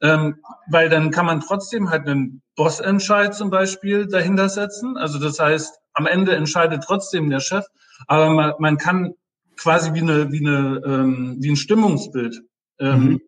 Ähm, 0.00 0.38
weil 0.70 0.88
dann 0.88 1.10
kann 1.10 1.26
man 1.26 1.40
trotzdem 1.40 1.90
halt 1.90 2.08
einen 2.08 2.40
Bossentscheid 2.54 3.34
zum 3.34 3.50
Beispiel 3.50 4.06
dahinter 4.06 4.48
setzen. 4.48 4.96
Also 4.96 5.18
das 5.18 5.38
heißt, 5.38 5.78
am 5.92 6.06
Ende 6.06 6.34
entscheidet 6.34 6.82
trotzdem 6.82 7.28
der 7.28 7.40
Chef, 7.40 7.66
aber 8.06 8.30
man, 8.30 8.52
man 8.58 8.78
kann 8.78 9.14
quasi 9.58 9.94
wie 9.94 10.02
eine 10.02 10.32
wie 10.32 10.46
eine 10.46 10.82
ähm, 10.84 11.36
wie 11.40 11.50
ein 11.50 11.56
Stimmungsbild 11.56 12.42
ähm, 12.78 13.04
mhm. 13.04 13.20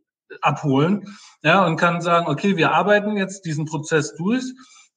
abholen, 0.43 1.17
ja 1.43 1.65
und 1.67 1.77
kann 1.77 2.01
sagen, 2.01 2.27
okay, 2.27 2.57
wir 2.57 2.73
arbeiten 2.73 3.17
jetzt 3.17 3.45
diesen 3.45 3.65
Prozess 3.65 4.15
durch 4.15 4.45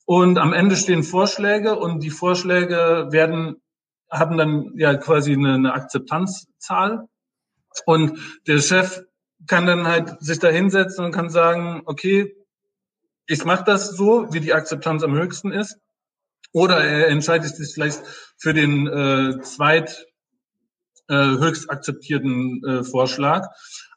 und 0.05 0.37
am 0.37 0.53
Ende 0.53 0.75
stehen 0.75 1.03
Vorschläge 1.03 1.77
und 1.77 2.01
die 2.01 2.09
Vorschläge 2.09 3.07
werden 3.11 3.61
haben 4.09 4.37
dann 4.37 4.73
ja 4.75 4.95
quasi 4.95 5.33
eine, 5.33 5.53
eine 5.53 5.73
Akzeptanzzahl 5.73 7.07
und 7.85 8.19
der 8.47 8.59
Chef 8.59 9.03
kann 9.47 9.65
dann 9.65 9.87
halt 9.87 10.21
sich 10.21 10.39
da 10.39 10.49
hinsetzen 10.49 11.05
und 11.05 11.11
kann 11.11 11.29
sagen, 11.29 11.81
okay, 11.85 12.35
ich 13.27 13.45
mache 13.45 13.63
das 13.63 13.91
so, 13.91 14.33
wie 14.33 14.39
die 14.39 14.53
Akzeptanz 14.53 15.03
am 15.03 15.15
höchsten 15.15 15.51
ist. 15.51 15.77
Oder 16.51 16.83
er 16.83 17.07
entscheidet 17.07 17.55
sich 17.55 17.73
vielleicht 17.73 18.01
für 18.37 18.53
den 18.53 18.87
äh, 18.87 19.39
zweit 19.41 20.05
äh, 21.11 21.37
höchst 21.39 21.69
akzeptierten 21.69 22.63
äh, 22.63 22.83
Vorschlag. 22.83 23.49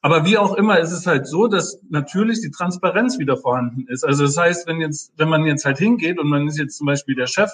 Aber 0.03 0.27
wie 0.27 0.37
auch 0.37 0.55
immer 0.55 0.81
ist 0.81 0.91
es 0.91 1.07
halt 1.07 1.27
so, 1.27 1.47
dass 1.47 1.81
natürlich 1.89 2.41
die 2.41 2.51
Transparenz 2.51 3.19
wieder 3.19 3.37
vorhanden 3.37 3.87
ist. 3.87 4.05
Also 4.05 4.25
das 4.25 4.37
heißt, 4.37 4.67
wenn 4.67 4.81
jetzt, 4.81 5.13
wenn 5.17 5.29
man 5.29 5.47
jetzt 5.47 5.65
halt 5.65 5.79
hingeht 5.79 6.19
und 6.19 6.29
man 6.29 6.49
ist 6.49 6.59
jetzt 6.59 6.77
zum 6.77 6.87
Beispiel 6.87 7.15
der 7.15 7.29
Chef 7.29 7.51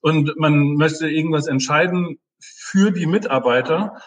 und 0.00 0.32
man 0.38 0.74
möchte 0.74 1.08
irgendwas 1.08 1.46
entscheiden 1.46 2.18
für 2.40 2.90
die 2.90 3.06
Mitarbeiter, 3.06 4.00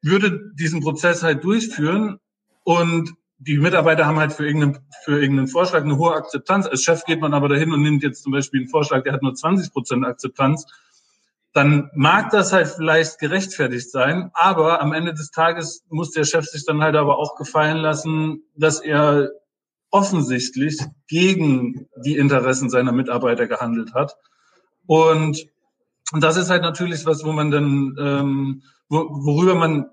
würde 0.00 0.52
diesen 0.54 0.80
Prozess 0.80 1.22
halt 1.22 1.42
durchführen 1.42 2.20
und 2.62 3.14
die 3.38 3.58
Mitarbeiter 3.58 4.06
haben 4.06 4.18
halt 4.18 4.32
für 4.32 4.46
irgendeinen, 4.46 4.78
für 5.04 5.20
irgendeinen 5.20 5.48
Vorschlag 5.48 5.82
eine 5.82 5.98
hohe 5.98 6.14
Akzeptanz. 6.14 6.66
Als 6.66 6.84
Chef 6.84 7.04
geht 7.04 7.20
man 7.20 7.34
aber 7.34 7.48
dahin 7.48 7.72
und 7.72 7.82
nimmt 7.82 8.02
jetzt 8.02 8.22
zum 8.22 8.32
Beispiel 8.32 8.60
einen 8.60 8.70
Vorschlag, 8.70 9.02
der 9.02 9.12
hat 9.12 9.22
nur 9.22 9.34
20 9.34 9.72
Prozent 9.72 10.06
Akzeptanz. 10.06 10.66
Dann 11.56 11.90
mag 11.94 12.28
das 12.32 12.52
halt 12.52 12.68
vielleicht 12.68 13.18
gerechtfertigt 13.18 13.90
sein, 13.90 14.30
aber 14.34 14.82
am 14.82 14.92
Ende 14.92 15.14
des 15.14 15.30
Tages 15.30 15.86
muss 15.88 16.10
der 16.10 16.24
Chef 16.24 16.44
sich 16.44 16.66
dann 16.66 16.82
halt 16.82 16.96
aber 16.96 17.18
auch 17.18 17.34
gefallen 17.34 17.78
lassen, 17.78 18.42
dass 18.56 18.78
er 18.80 19.30
offensichtlich 19.90 20.78
gegen 21.08 21.88
die 22.04 22.18
Interessen 22.18 22.68
seiner 22.68 22.92
Mitarbeiter 22.92 23.46
gehandelt 23.46 23.94
hat. 23.94 24.16
Und, 24.84 25.46
das 26.12 26.36
ist 26.36 26.50
halt 26.50 26.60
natürlich 26.60 27.06
was, 27.06 27.24
wo 27.24 27.32
man 27.32 27.50
dann, 27.50 27.96
ähm, 27.98 28.62
wo, 28.90 29.08
worüber 29.08 29.54
man 29.54 29.86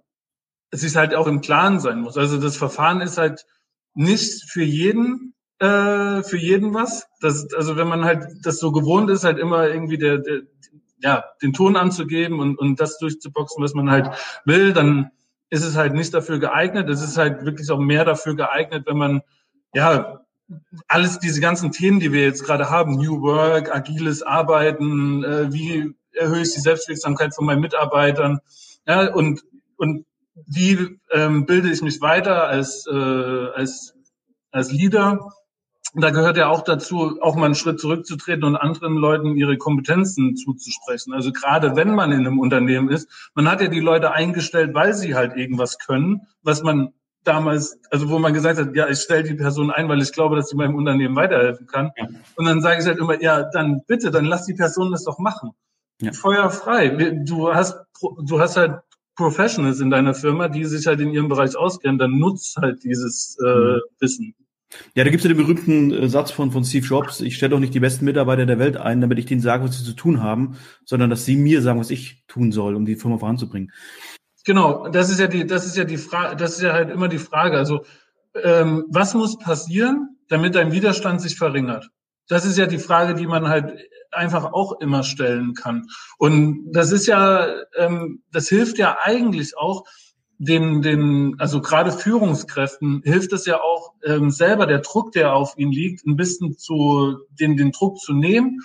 sich 0.72 0.98
halt 0.98 1.16
auch 1.16 1.28
im 1.28 1.40
Klaren 1.40 1.80
sein 1.80 2.02
muss. 2.02 2.18
Also 2.18 2.42
das 2.42 2.58
Verfahren 2.58 3.00
ist 3.00 3.18
halt 3.18 3.46
nicht 3.94 4.52
für 4.52 4.64
jeden 4.64 5.34
äh, 5.60 6.24
für 6.24 6.38
jeden 6.38 6.74
was. 6.74 7.08
Das, 7.22 7.54
also 7.54 7.78
wenn 7.78 7.88
man 7.88 8.04
halt 8.04 8.26
das 8.44 8.60
so 8.60 8.74
gewohnt 8.74 9.10
ist, 9.10 9.24
halt 9.24 9.40
immer 9.40 9.70
irgendwie 9.70 9.98
der, 9.98 10.18
der 10.18 10.42
ja 11.04 11.24
den 11.42 11.54
Ton 11.54 11.76
anzugeben 11.76 12.40
und 12.40 12.58
und 12.58 12.80
das 12.80 12.98
durchzuboxen, 12.98 13.64
was 13.64 13.74
man 13.74 13.92
halt 13.92 14.10
will, 14.46 14.74
dann 14.74 15.12
ist 15.50 15.64
es 15.64 15.76
halt 15.76 15.94
nicht 15.94 16.14
dafür 16.14 16.40
geeignet. 16.40 16.90
Es 16.90 17.04
ist 17.04 17.18
halt 17.18 17.46
wirklich 17.46 17.70
auch 17.70 17.78
mehr 17.78 18.06
dafür 18.06 18.36
geeignet, 18.36 18.86
wenn 18.88 18.98
man 18.98 19.22
ja 19.74 20.22
alles 20.88 21.20
diese 21.20 21.42
ganzen 21.42 21.72
Themen, 21.72 22.00
die 22.00 22.12
wir 22.12 22.24
jetzt 22.24 22.44
gerade 22.44 22.70
haben, 22.70 22.96
New 22.96 23.22
Work, 23.22 23.74
agiles 23.74 24.24
Arbeiten, 24.24 25.24
äh, 25.24 25.54
wie 25.54 25.94
erhöhe 26.14 26.42
ich 26.42 26.54
die 26.54 26.60
Selbstwirksamkeit 26.60 27.36
von 27.36 27.46
meinen 27.46 27.62
Mitarbeitern, 27.62 28.40
ja 28.88 29.14
und 29.14 29.44
und 29.78 30.06
wie 30.48 31.00
ähm, 31.12 31.46
bilde 31.46 31.72
ich 31.72 31.82
mich 31.82 32.02
weiter 32.02 32.48
als, 32.48 32.88
äh, 32.88 32.94
als, 32.94 33.94
als 34.52 34.72
Leader. 34.72 35.32
Da 35.96 36.10
gehört 36.10 36.38
ja 36.38 36.50
auch 36.50 36.64
dazu, 36.64 37.20
auch 37.22 37.36
mal 37.36 37.46
einen 37.46 37.56
Schritt 37.56 37.80
zurückzutreten 37.80 38.44
und 38.44 38.56
anderen 38.56 38.96
Leuten 38.96 39.36
ihre 39.36 39.58
Kompetenzen 39.58 40.36
zuzusprechen. 40.36 41.14
Also 41.14 41.32
gerade 41.32 41.76
wenn 41.76 41.94
man 41.94 42.12
in 42.12 42.22
einem 42.22 42.40
Unternehmen 42.40 42.90
ist, 42.90 43.08
man 43.36 43.50
hat 43.50 43.62
ja 43.62 43.68
die 43.68 43.80
Leute 43.80 44.12
eingestellt, 44.12 44.74
weil 44.74 44.94
sie 44.94 45.16
halt 45.16 45.38
irgendwas 45.38 45.78
können, 45.78 46.22
was 46.42 46.64
man 46.64 46.94
damals, 47.24 47.80
also 47.92 48.10
wo 48.10 48.20
man 48.20 48.34
gesagt 48.34 48.60
hat, 48.60 48.76
ja, 48.76 48.88
ich 48.90 49.00
stelle 49.00 49.24
die 49.24 49.36
Person 49.36 49.72
ein, 49.72 49.88
weil 49.88 50.02
ich 50.02 50.12
glaube, 50.12 50.36
dass 50.36 50.50
sie 50.50 50.56
meinem 50.56 50.76
Unternehmen 50.76 51.16
weiterhelfen 51.16 51.68
kann. 51.68 51.92
Ja. 51.96 52.08
Und 52.36 52.46
dann 52.46 52.62
sage 52.62 52.82
ich 52.82 52.88
halt 52.88 52.98
immer, 52.98 53.22
ja, 53.22 53.44
dann 53.44 53.84
bitte, 53.88 54.12
dann 54.12 54.26
lass 54.26 54.46
die 54.46 54.56
Person 54.56 54.92
das 54.92 55.04
doch 55.04 55.20
machen. 55.20 55.52
Ja. 56.02 56.12
Feuer 56.12 56.50
frei. 56.50 56.90
Du 57.26 57.54
hast, 57.54 57.78
du 58.24 58.40
hast 58.40 58.58
halt 58.58 58.80
Professionals 59.16 59.80
in 59.80 59.92
deiner 59.92 60.16
Firma, 60.16 60.48
die 60.48 60.66
sich 60.66 60.88
halt 60.88 61.00
in 61.00 61.12
ihrem 61.12 61.30
Bereich 61.30 61.56
auskennen, 61.56 62.00
dann 62.00 62.18
nutzt 62.18 62.58
halt 62.58 62.84
dieses 62.84 63.38
äh, 63.40 63.48
mhm. 63.48 63.82
Wissen. 64.00 64.36
Ja, 64.96 65.04
da 65.04 65.10
gibt 65.10 65.24
es 65.24 65.30
ja 65.30 65.34
den 65.34 65.38
berühmten 65.38 65.92
äh, 65.92 66.10
Satz 66.10 66.32
von, 66.32 66.52
von 66.52 66.64
Steve 66.64 66.86
Jobs, 66.86 67.22
ich 67.22 67.36
stelle 67.36 67.52
doch 67.52 67.60
nicht 67.60 67.74
die 67.74 67.80
besten 67.80 68.06
Mitarbeiter 68.06 68.46
der 68.46 68.60
Welt 68.60 68.78
ein, 68.78 69.02
damit 69.02 69.20
ich 69.20 69.26
denen 69.26 69.42
sage, 69.42 69.64
was 69.64 69.78
sie 69.78 69.84
zu 69.84 69.94
tun 69.94 70.22
haben, 70.22 70.58
sondern 70.86 71.10
dass 71.10 71.26
sie 71.26 71.36
mir 71.36 71.62
sagen, 71.62 71.80
was 71.80 71.90
ich 71.90 72.24
tun 72.28 72.52
soll, 72.52 72.76
um 72.76 72.86
die 72.86 72.96
Firma 72.96 73.18
voranzubringen. 73.18 73.72
Genau, 74.46 74.90
das 74.90 75.10
ist 75.10 75.20
ja 75.20 75.28
die, 75.28 75.46
das 75.46 75.66
ist 75.66 75.78
ja 75.78 75.86
die 75.86 75.98
Frage, 75.98 76.36
das 76.36 76.58
ist 76.58 76.62
ja 76.62 76.74
halt 76.74 76.90
immer 76.90 77.08
die 77.08 77.20
Frage. 77.20 77.58
Also 77.58 77.86
ähm, 78.44 78.86
was 78.90 79.14
muss 79.14 79.38
passieren, 79.38 80.18
damit 80.28 80.56
dein 80.56 80.72
Widerstand 80.72 81.22
sich 81.22 81.38
verringert? 81.38 81.90
Das 82.28 82.46
ist 82.46 82.58
ja 82.58 82.66
die 82.66 82.80
Frage, 82.80 83.16
die 83.16 83.28
man 83.28 83.48
halt 83.48 83.78
einfach 84.12 84.54
auch 84.54 84.80
immer 84.80 85.04
stellen 85.04 85.54
kann. 85.54 85.88
Und 86.18 86.72
das 86.72 86.92
ist 86.92 87.08
ja, 87.08 87.48
ähm, 87.78 88.24
das 88.32 88.48
hilft 88.48 88.78
ja 88.78 88.98
eigentlich 89.02 89.58
auch 89.58 89.86
den, 90.44 90.82
den, 90.82 91.36
also 91.40 91.62
gerade 91.62 91.92
Führungskräften 91.92 93.02
hilft 93.04 93.34
es 93.34 93.46
ja 93.46 93.62
auch 93.62 93.94
ähm, 94.04 94.30
selber 94.30 94.66
der 94.66 94.80
Druck, 94.80 95.12
der 95.12 95.34
auf 95.34 95.54
ihnen 95.58 95.72
liegt, 95.72 96.06
ein 96.06 96.16
bisschen 96.16 96.58
zu 96.58 97.18
den, 97.40 97.58
den 97.58 97.72
Druck 97.72 97.98
zu 97.98 98.14
nehmen 98.14 98.60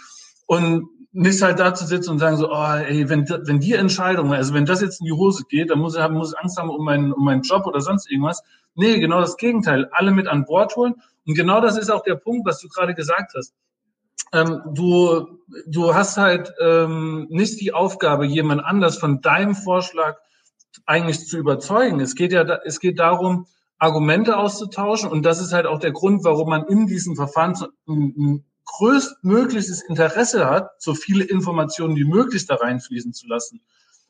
und 0.47 0.89
nicht 1.13 1.43
halt 1.43 1.59
da 1.59 1.75
zu 1.75 1.87
sitzen 1.87 2.11
und 2.11 2.19
sagen 2.19 2.37
so, 2.37 2.51
oh, 2.51 2.75
ey, 2.75 3.09
wenn, 3.09 3.29
wenn 3.29 3.61
die 3.61 3.73
Entscheidung, 3.73 4.33
also 4.33 4.55
wenn 4.55 4.67
das 4.67 4.83
jetzt 4.83 5.01
in 5.01 5.07
die 5.07 5.13
Hose 5.13 5.45
geht, 5.49 5.71
dann 5.71 5.79
muss 5.79 5.97
ich, 5.97 6.09
muss 6.11 6.33
ich 6.33 6.39
Angst 6.39 6.59
haben 6.59 6.71
um 6.71 6.85
meinen, 6.85 7.13
um 7.13 7.25
meinen 7.25 7.43
Job 7.43 7.67
oder 7.67 7.81
sonst 7.81 8.11
irgendwas. 8.11 8.43
Nee, 8.75 8.99
genau 9.01 9.21
das 9.21 9.37
Gegenteil. 9.37 9.89
Alle 9.93 10.13
mit 10.13 10.29
an 10.29 10.45
Bord 10.45 10.77
holen. 10.77 10.95
Und 11.27 11.35
genau 11.35 11.61
das 11.61 11.77
ist 11.77 11.91
auch 11.91 12.03
der 12.03 12.15
Punkt, 12.15 12.47
was 12.47 12.61
du 12.61 12.69
gerade 12.69 12.95
gesagt 12.95 13.33
hast 13.37 13.55
ähm, 14.33 14.63
du, 14.75 15.39
du 15.67 15.95
hast 15.95 16.17
halt 16.17 16.53
ähm, 16.61 17.27
nicht 17.31 17.61
die 17.61 17.73
Aufgabe, 17.73 18.27
jemand 18.27 18.65
anders 18.65 18.99
von 18.99 19.21
deinem 19.21 19.55
Vorschlag 19.55 20.19
eigentlich 20.87 21.27
zu 21.27 21.39
überzeugen. 21.39 22.01
Es 22.01 22.15
geht 22.15 22.33
ja, 22.33 22.43
es 22.65 22.81
geht 22.81 22.99
darum, 22.99 23.47
Argumente 23.79 24.37
auszutauschen 24.37 25.09
und 25.09 25.25
das 25.25 25.41
ist 25.41 25.53
halt 25.53 25.67
auch 25.67 25.79
der 25.79 25.93
Grund, 25.93 26.25
warum 26.25 26.51
man 26.51 26.65
in 26.67 26.87
diesem 26.87 27.15
Verfahren 27.15 27.55
größtmögliches 28.65 29.83
Interesse 29.83 30.51
hat, 30.51 30.71
so 30.79 30.95
viele 30.95 31.25
Informationen 31.25 31.97
wie 31.97 32.05
möglich 32.05 32.47
da 32.47 32.57
reinfließen 32.57 33.13
zu 33.13 33.27
lassen. 33.27 33.61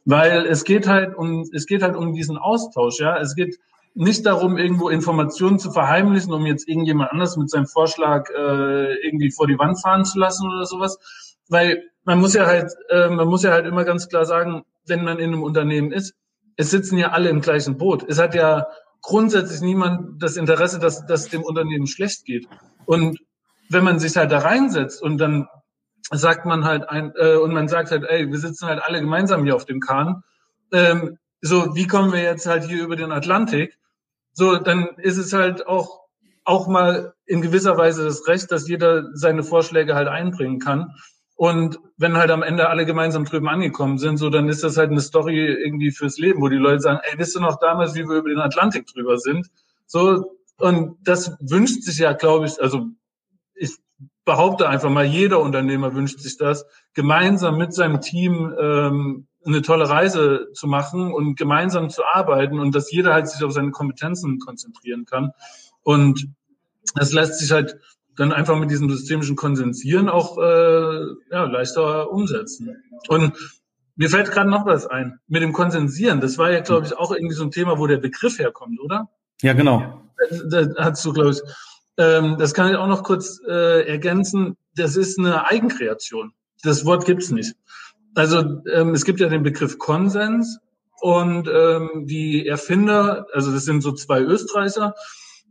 Weil 0.04 0.46
es 0.46 0.64
geht 0.64 0.88
halt 0.88 1.14
um, 1.14 1.48
es 1.52 1.66
geht 1.66 1.82
halt 1.82 1.96
um 1.96 2.14
diesen 2.14 2.38
Austausch, 2.38 2.98
ja. 2.98 3.18
Es 3.18 3.34
geht 3.34 3.58
nicht 3.94 4.24
darum, 4.26 4.56
irgendwo 4.56 4.88
Informationen 4.88 5.58
zu 5.58 5.70
verheimlichen, 5.70 6.32
um 6.32 6.46
jetzt 6.46 6.68
irgendjemand 6.68 7.12
anders 7.12 7.36
mit 7.36 7.50
seinem 7.50 7.66
Vorschlag 7.66 8.30
äh, 8.30 8.94
irgendwie 9.06 9.30
vor 9.30 9.46
die 9.46 9.58
Wand 9.58 9.80
fahren 9.80 10.04
zu 10.04 10.18
lassen 10.18 10.48
oder 10.48 10.66
sowas. 10.66 10.98
Weil 11.48 11.82
man 12.04 12.20
muss 12.20 12.34
ja 12.34 12.46
halt, 12.46 12.72
äh, 12.88 13.08
man 13.08 13.28
muss 13.28 13.42
ja 13.42 13.50
halt 13.50 13.66
immer 13.66 13.84
ganz 13.84 14.08
klar 14.08 14.24
sagen, 14.24 14.62
wenn 14.86 15.04
man 15.04 15.18
in 15.18 15.32
einem 15.32 15.42
Unternehmen 15.42 15.92
ist, 15.92 16.14
es 16.58 16.70
sitzen 16.70 16.98
ja 16.98 17.12
alle 17.12 17.30
im 17.30 17.40
gleichen 17.40 17.78
Boot. 17.78 18.04
Es 18.08 18.18
hat 18.18 18.34
ja 18.34 18.66
grundsätzlich 19.00 19.60
niemand 19.60 20.20
das 20.22 20.36
Interesse, 20.36 20.78
dass, 20.78 21.06
dass 21.06 21.28
dem 21.28 21.42
Unternehmen 21.42 21.86
schlecht 21.86 22.24
geht. 22.24 22.46
Und 22.84 23.18
wenn 23.70 23.84
man 23.84 23.98
sich 24.00 24.16
halt 24.16 24.32
da 24.32 24.38
reinsetzt 24.38 25.00
und 25.00 25.18
dann 25.18 25.46
sagt 26.10 26.46
man 26.46 26.64
halt 26.64 26.88
ein, 26.88 27.12
äh, 27.16 27.36
und 27.36 27.54
man 27.54 27.68
sagt 27.68 27.92
halt, 27.92 28.04
ey, 28.04 28.28
wir 28.28 28.38
sitzen 28.38 28.66
halt 28.66 28.82
alle 28.82 29.00
gemeinsam 29.00 29.44
hier 29.44 29.54
auf 29.54 29.66
dem 29.66 29.80
Kahn, 29.80 30.24
ähm, 30.72 31.18
so, 31.40 31.76
wie 31.76 31.86
kommen 31.86 32.12
wir 32.12 32.22
jetzt 32.22 32.46
halt 32.46 32.64
hier 32.64 32.82
über 32.82 32.96
den 32.96 33.12
Atlantik? 33.12 33.78
So, 34.32 34.56
dann 34.56 34.88
ist 34.96 35.16
es 35.16 35.32
halt 35.32 35.66
auch, 35.66 36.00
auch 36.44 36.66
mal 36.66 37.14
in 37.26 37.40
gewisser 37.40 37.76
Weise 37.76 38.04
das 38.04 38.26
Recht, 38.26 38.50
dass 38.50 38.68
jeder 38.68 39.04
seine 39.14 39.44
Vorschläge 39.44 39.94
halt 39.94 40.08
einbringen 40.08 40.58
kann. 40.58 40.94
Und 41.38 41.78
wenn 41.96 42.16
halt 42.16 42.32
am 42.32 42.42
Ende 42.42 42.68
alle 42.68 42.84
gemeinsam 42.84 43.24
drüben 43.24 43.48
angekommen 43.48 43.98
sind, 43.98 44.16
so 44.16 44.28
dann 44.28 44.48
ist 44.48 44.64
das 44.64 44.76
halt 44.76 44.90
eine 44.90 45.00
Story 45.00 45.38
irgendwie 45.38 45.92
fürs 45.92 46.18
Leben, 46.18 46.42
wo 46.42 46.48
die 46.48 46.56
Leute 46.56 46.80
sagen, 46.80 46.98
ey, 47.04 47.16
wisst 47.16 47.36
du 47.36 47.40
noch 47.40 47.60
damals, 47.60 47.94
wie 47.94 48.02
wir 48.08 48.16
über 48.16 48.28
den 48.28 48.40
Atlantik 48.40 48.88
drüber 48.88 49.18
sind? 49.18 49.46
So, 49.86 50.36
und 50.58 50.96
das 51.04 51.36
wünscht 51.38 51.84
sich 51.84 51.98
ja, 51.98 52.12
glaube 52.12 52.46
ich, 52.46 52.60
also 52.60 52.86
ich 53.54 53.76
behaupte 54.24 54.68
einfach 54.68 54.90
mal, 54.90 55.04
jeder 55.04 55.38
Unternehmer 55.38 55.94
wünscht 55.94 56.18
sich 56.18 56.38
das, 56.38 56.66
gemeinsam 56.92 57.56
mit 57.56 57.72
seinem 57.72 58.00
Team 58.00 58.52
ähm, 58.60 59.28
eine 59.46 59.62
tolle 59.62 59.88
Reise 59.88 60.48
zu 60.54 60.66
machen 60.66 61.12
und 61.12 61.36
gemeinsam 61.36 61.88
zu 61.88 62.04
arbeiten 62.04 62.58
und 62.58 62.74
dass 62.74 62.90
jeder 62.90 63.14
halt 63.14 63.28
sich 63.28 63.44
auf 63.44 63.52
seine 63.52 63.70
Kompetenzen 63.70 64.40
konzentrieren 64.40 65.04
kann. 65.04 65.30
Und 65.84 66.34
das 66.96 67.12
lässt 67.12 67.38
sich 67.38 67.52
halt 67.52 67.78
dann 68.18 68.32
einfach 68.32 68.58
mit 68.58 68.70
diesem 68.70 68.90
systemischen 68.90 69.36
Konsensieren 69.36 70.08
auch 70.08 70.38
äh, 70.38 71.06
ja, 71.30 71.44
leichter 71.44 72.10
umsetzen. 72.10 72.76
Und 73.08 73.32
mir 73.94 74.10
fällt 74.10 74.30
gerade 74.30 74.50
noch 74.50 74.66
was 74.66 74.86
ein. 74.86 75.20
Mit 75.28 75.42
dem 75.42 75.52
Konsensieren, 75.52 76.20
das 76.20 76.36
war 76.36 76.50
ja, 76.50 76.60
glaube 76.60 76.86
ich, 76.86 76.96
auch 76.96 77.12
irgendwie 77.12 77.34
so 77.34 77.44
ein 77.44 77.52
Thema, 77.52 77.78
wo 77.78 77.86
der 77.86 77.98
Begriff 77.98 78.38
herkommt, 78.38 78.80
oder? 78.80 79.08
Ja, 79.40 79.52
genau. 79.52 80.02
Da, 80.50 80.64
da 80.64 80.84
hast 80.84 81.04
du, 81.04 81.12
glaube 81.12 81.30
ich, 81.30 81.40
ähm, 81.96 82.36
das 82.38 82.54
kann 82.54 82.70
ich 82.70 82.76
auch 82.76 82.88
noch 82.88 83.04
kurz 83.04 83.40
äh, 83.46 83.88
ergänzen. 83.88 84.56
Das 84.74 84.96
ist 84.96 85.18
eine 85.18 85.46
Eigenkreation. 85.46 86.32
Das 86.64 86.84
Wort 86.84 87.06
gibt's 87.06 87.30
nicht. 87.30 87.54
Also 88.16 88.62
ähm, 88.72 88.94
es 88.94 89.04
gibt 89.04 89.20
ja 89.20 89.28
den 89.28 89.44
Begriff 89.44 89.78
Konsens 89.78 90.58
und 91.00 91.48
ähm, 91.48 92.06
die 92.06 92.48
Erfinder, 92.48 93.26
also 93.32 93.52
das 93.52 93.64
sind 93.64 93.80
so 93.80 93.92
zwei 93.92 94.20
Österreicher, 94.20 94.94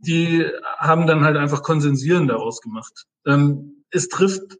die 0.00 0.46
haben 0.78 1.06
dann 1.06 1.24
halt 1.24 1.36
einfach 1.36 1.62
Konsensieren 1.62 2.28
daraus 2.28 2.60
gemacht. 2.60 3.06
Ähm, 3.26 3.84
es 3.90 4.08
trifft 4.08 4.58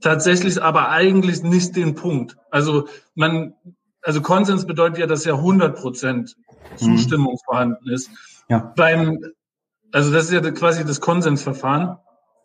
tatsächlich 0.00 0.62
aber 0.62 0.90
eigentlich 0.90 1.42
nicht 1.42 1.76
den 1.76 1.94
Punkt. 1.94 2.36
Also 2.50 2.88
man, 3.14 3.54
also 4.02 4.20
Konsens 4.20 4.66
bedeutet 4.66 4.98
ja, 4.98 5.06
dass 5.06 5.24
ja 5.24 5.34
100 5.34 5.76
Prozent 5.76 6.36
mhm. 6.72 6.76
Zustimmung 6.76 7.32
mhm. 7.34 7.44
vorhanden 7.44 7.88
ist. 7.88 8.10
Ja. 8.48 8.72
Beim, 8.76 9.24
also 9.92 10.12
das 10.12 10.26
ist 10.26 10.32
ja 10.32 10.50
quasi 10.50 10.84
das 10.84 11.00
Konsensverfahren, 11.00 11.96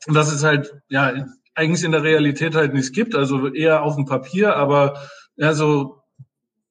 was 0.08 0.32
es 0.32 0.43
halt 0.43 0.73
ja 0.88 1.25
eigentlich 1.56 1.84
in 1.84 1.91
der 1.91 2.04
Realität 2.04 2.56
halt 2.56 2.73
nicht 2.73 2.93
gibt. 2.93 3.15
Also 3.15 3.47
eher 3.47 3.84
auf 3.84 3.95
dem 3.95 4.06
Papier, 4.06 4.56
aber 4.56 5.02
ja 5.36 5.54
so 5.54 5.99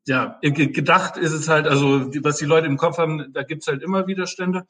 ja 0.07 0.39
gedacht 0.41 1.19
ist 1.19 1.33
es 1.33 1.49
halt, 1.49 1.69
also 1.69 2.11
was 2.23 2.39
die 2.39 2.47
Leute 2.47 2.67
im 2.67 2.79
Kopf 2.79 2.97
haben, 2.97 3.31
da 3.35 3.43
gibt's 3.43 3.67
halt 3.67 3.83
immer 3.83 4.07
Widerstände. 4.07 4.65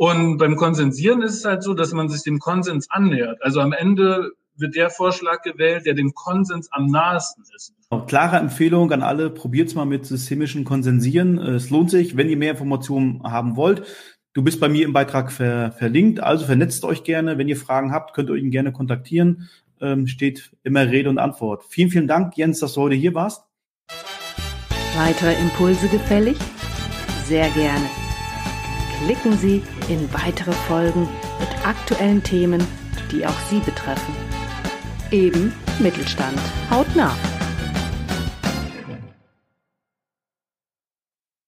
Und 0.00 0.38
beim 0.38 0.56
Konsensieren 0.56 1.20
ist 1.20 1.34
es 1.34 1.44
halt 1.44 1.62
so, 1.62 1.74
dass 1.74 1.92
man 1.92 2.08
sich 2.08 2.22
dem 2.22 2.38
Konsens 2.38 2.90
annähert. 2.90 3.42
Also 3.42 3.60
am 3.60 3.74
Ende 3.74 4.30
wird 4.56 4.74
der 4.74 4.88
Vorschlag 4.88 5.42
gewählt, 5.42 5.84
der 5.84 5.92
dem 5.92 6.14
Konsens 6.14 6.72
am 6.72 6.86
nahesten 6.86 7.44
ist. 7.54 7.74
Klare 8.06 8.38
Empfehlung 8.38 8.90
an 8.92 9.02
alle, 9.02 9.28
probiert's 9.28 9.74
mal 9.74 9.84
mit 9.84 10.06
systemischen 10.06 10.64
Konsensieren. 10.64 11.36
Es 11.36 11.68
lohnt 11.68 11.90
sich, 11.90 12.16
wenn 12.16 12.30
ihr 12.30 12.38
mehr 12.38 12.52
Informationen 12.52 13.22
haben 13.24 13.56
wollt. 13.56 13.82
Du 14.32 14.42
bist 14.42 14.58
bei 14.58 14.70
mir 14.70 14.86
im 14.86 14.94
Beitrag 14.94 15.30
ver 15.30 15.70
verlinkt, 15.72 16.20
also 16.20 16.46
vernetzt 16.46 16.82
euch 16.86 17.04
gerne. 17.04 17.36
Wenn 17.36 17.48
ihr 17.48 17.58
Fragen 17.58 17.92
habt, 17.92 18.14
könnt 18.14 18.30
ihr 18.30 18.36
ihn 18.36 18.50
gerne 18.50 18.72
kontaktieren. 18.72 19.50
Ähm, 19.82 20.06
steht 20.06 20.50
immer 20.62 20.90
Rede 20.90 21.10
und 21.10 21.18
Antwort. 21.18 21.64
Vielen, 21.68 21.90
vielen 21.90 22.08
Dank, 22.08 22.38
Jens, 22.38 22.60
dass 22.60 22.72
du 22.72 22.80
heute 22.80 22.94
hier 22.94 23.12
warst. 23.12 23.44
Weitere 24.96 25.34
Impulse 25.34 25.88
gefällig? 25.88 26.38
Sehr 27.26 27.50
gerne 27.50 27.99
klicken 29.04 29.36
Sie 29.38 29.62
in 29.88 30.12
weitere 30.12 30.52
Folgen 30.52 31.08
mit 31.38 31.66
aktuellen 31.66 32.22
Themen, 32.22 32.66
die 33.10 33.26
auch 33.26 33.38
Sie 33.48 33.60
betreffen. 33.60 34.14
Eben 35.10 35.52
Mittelstand. 35.78 36.38
Haut 36.70 36.94
nach! 36.94 37.39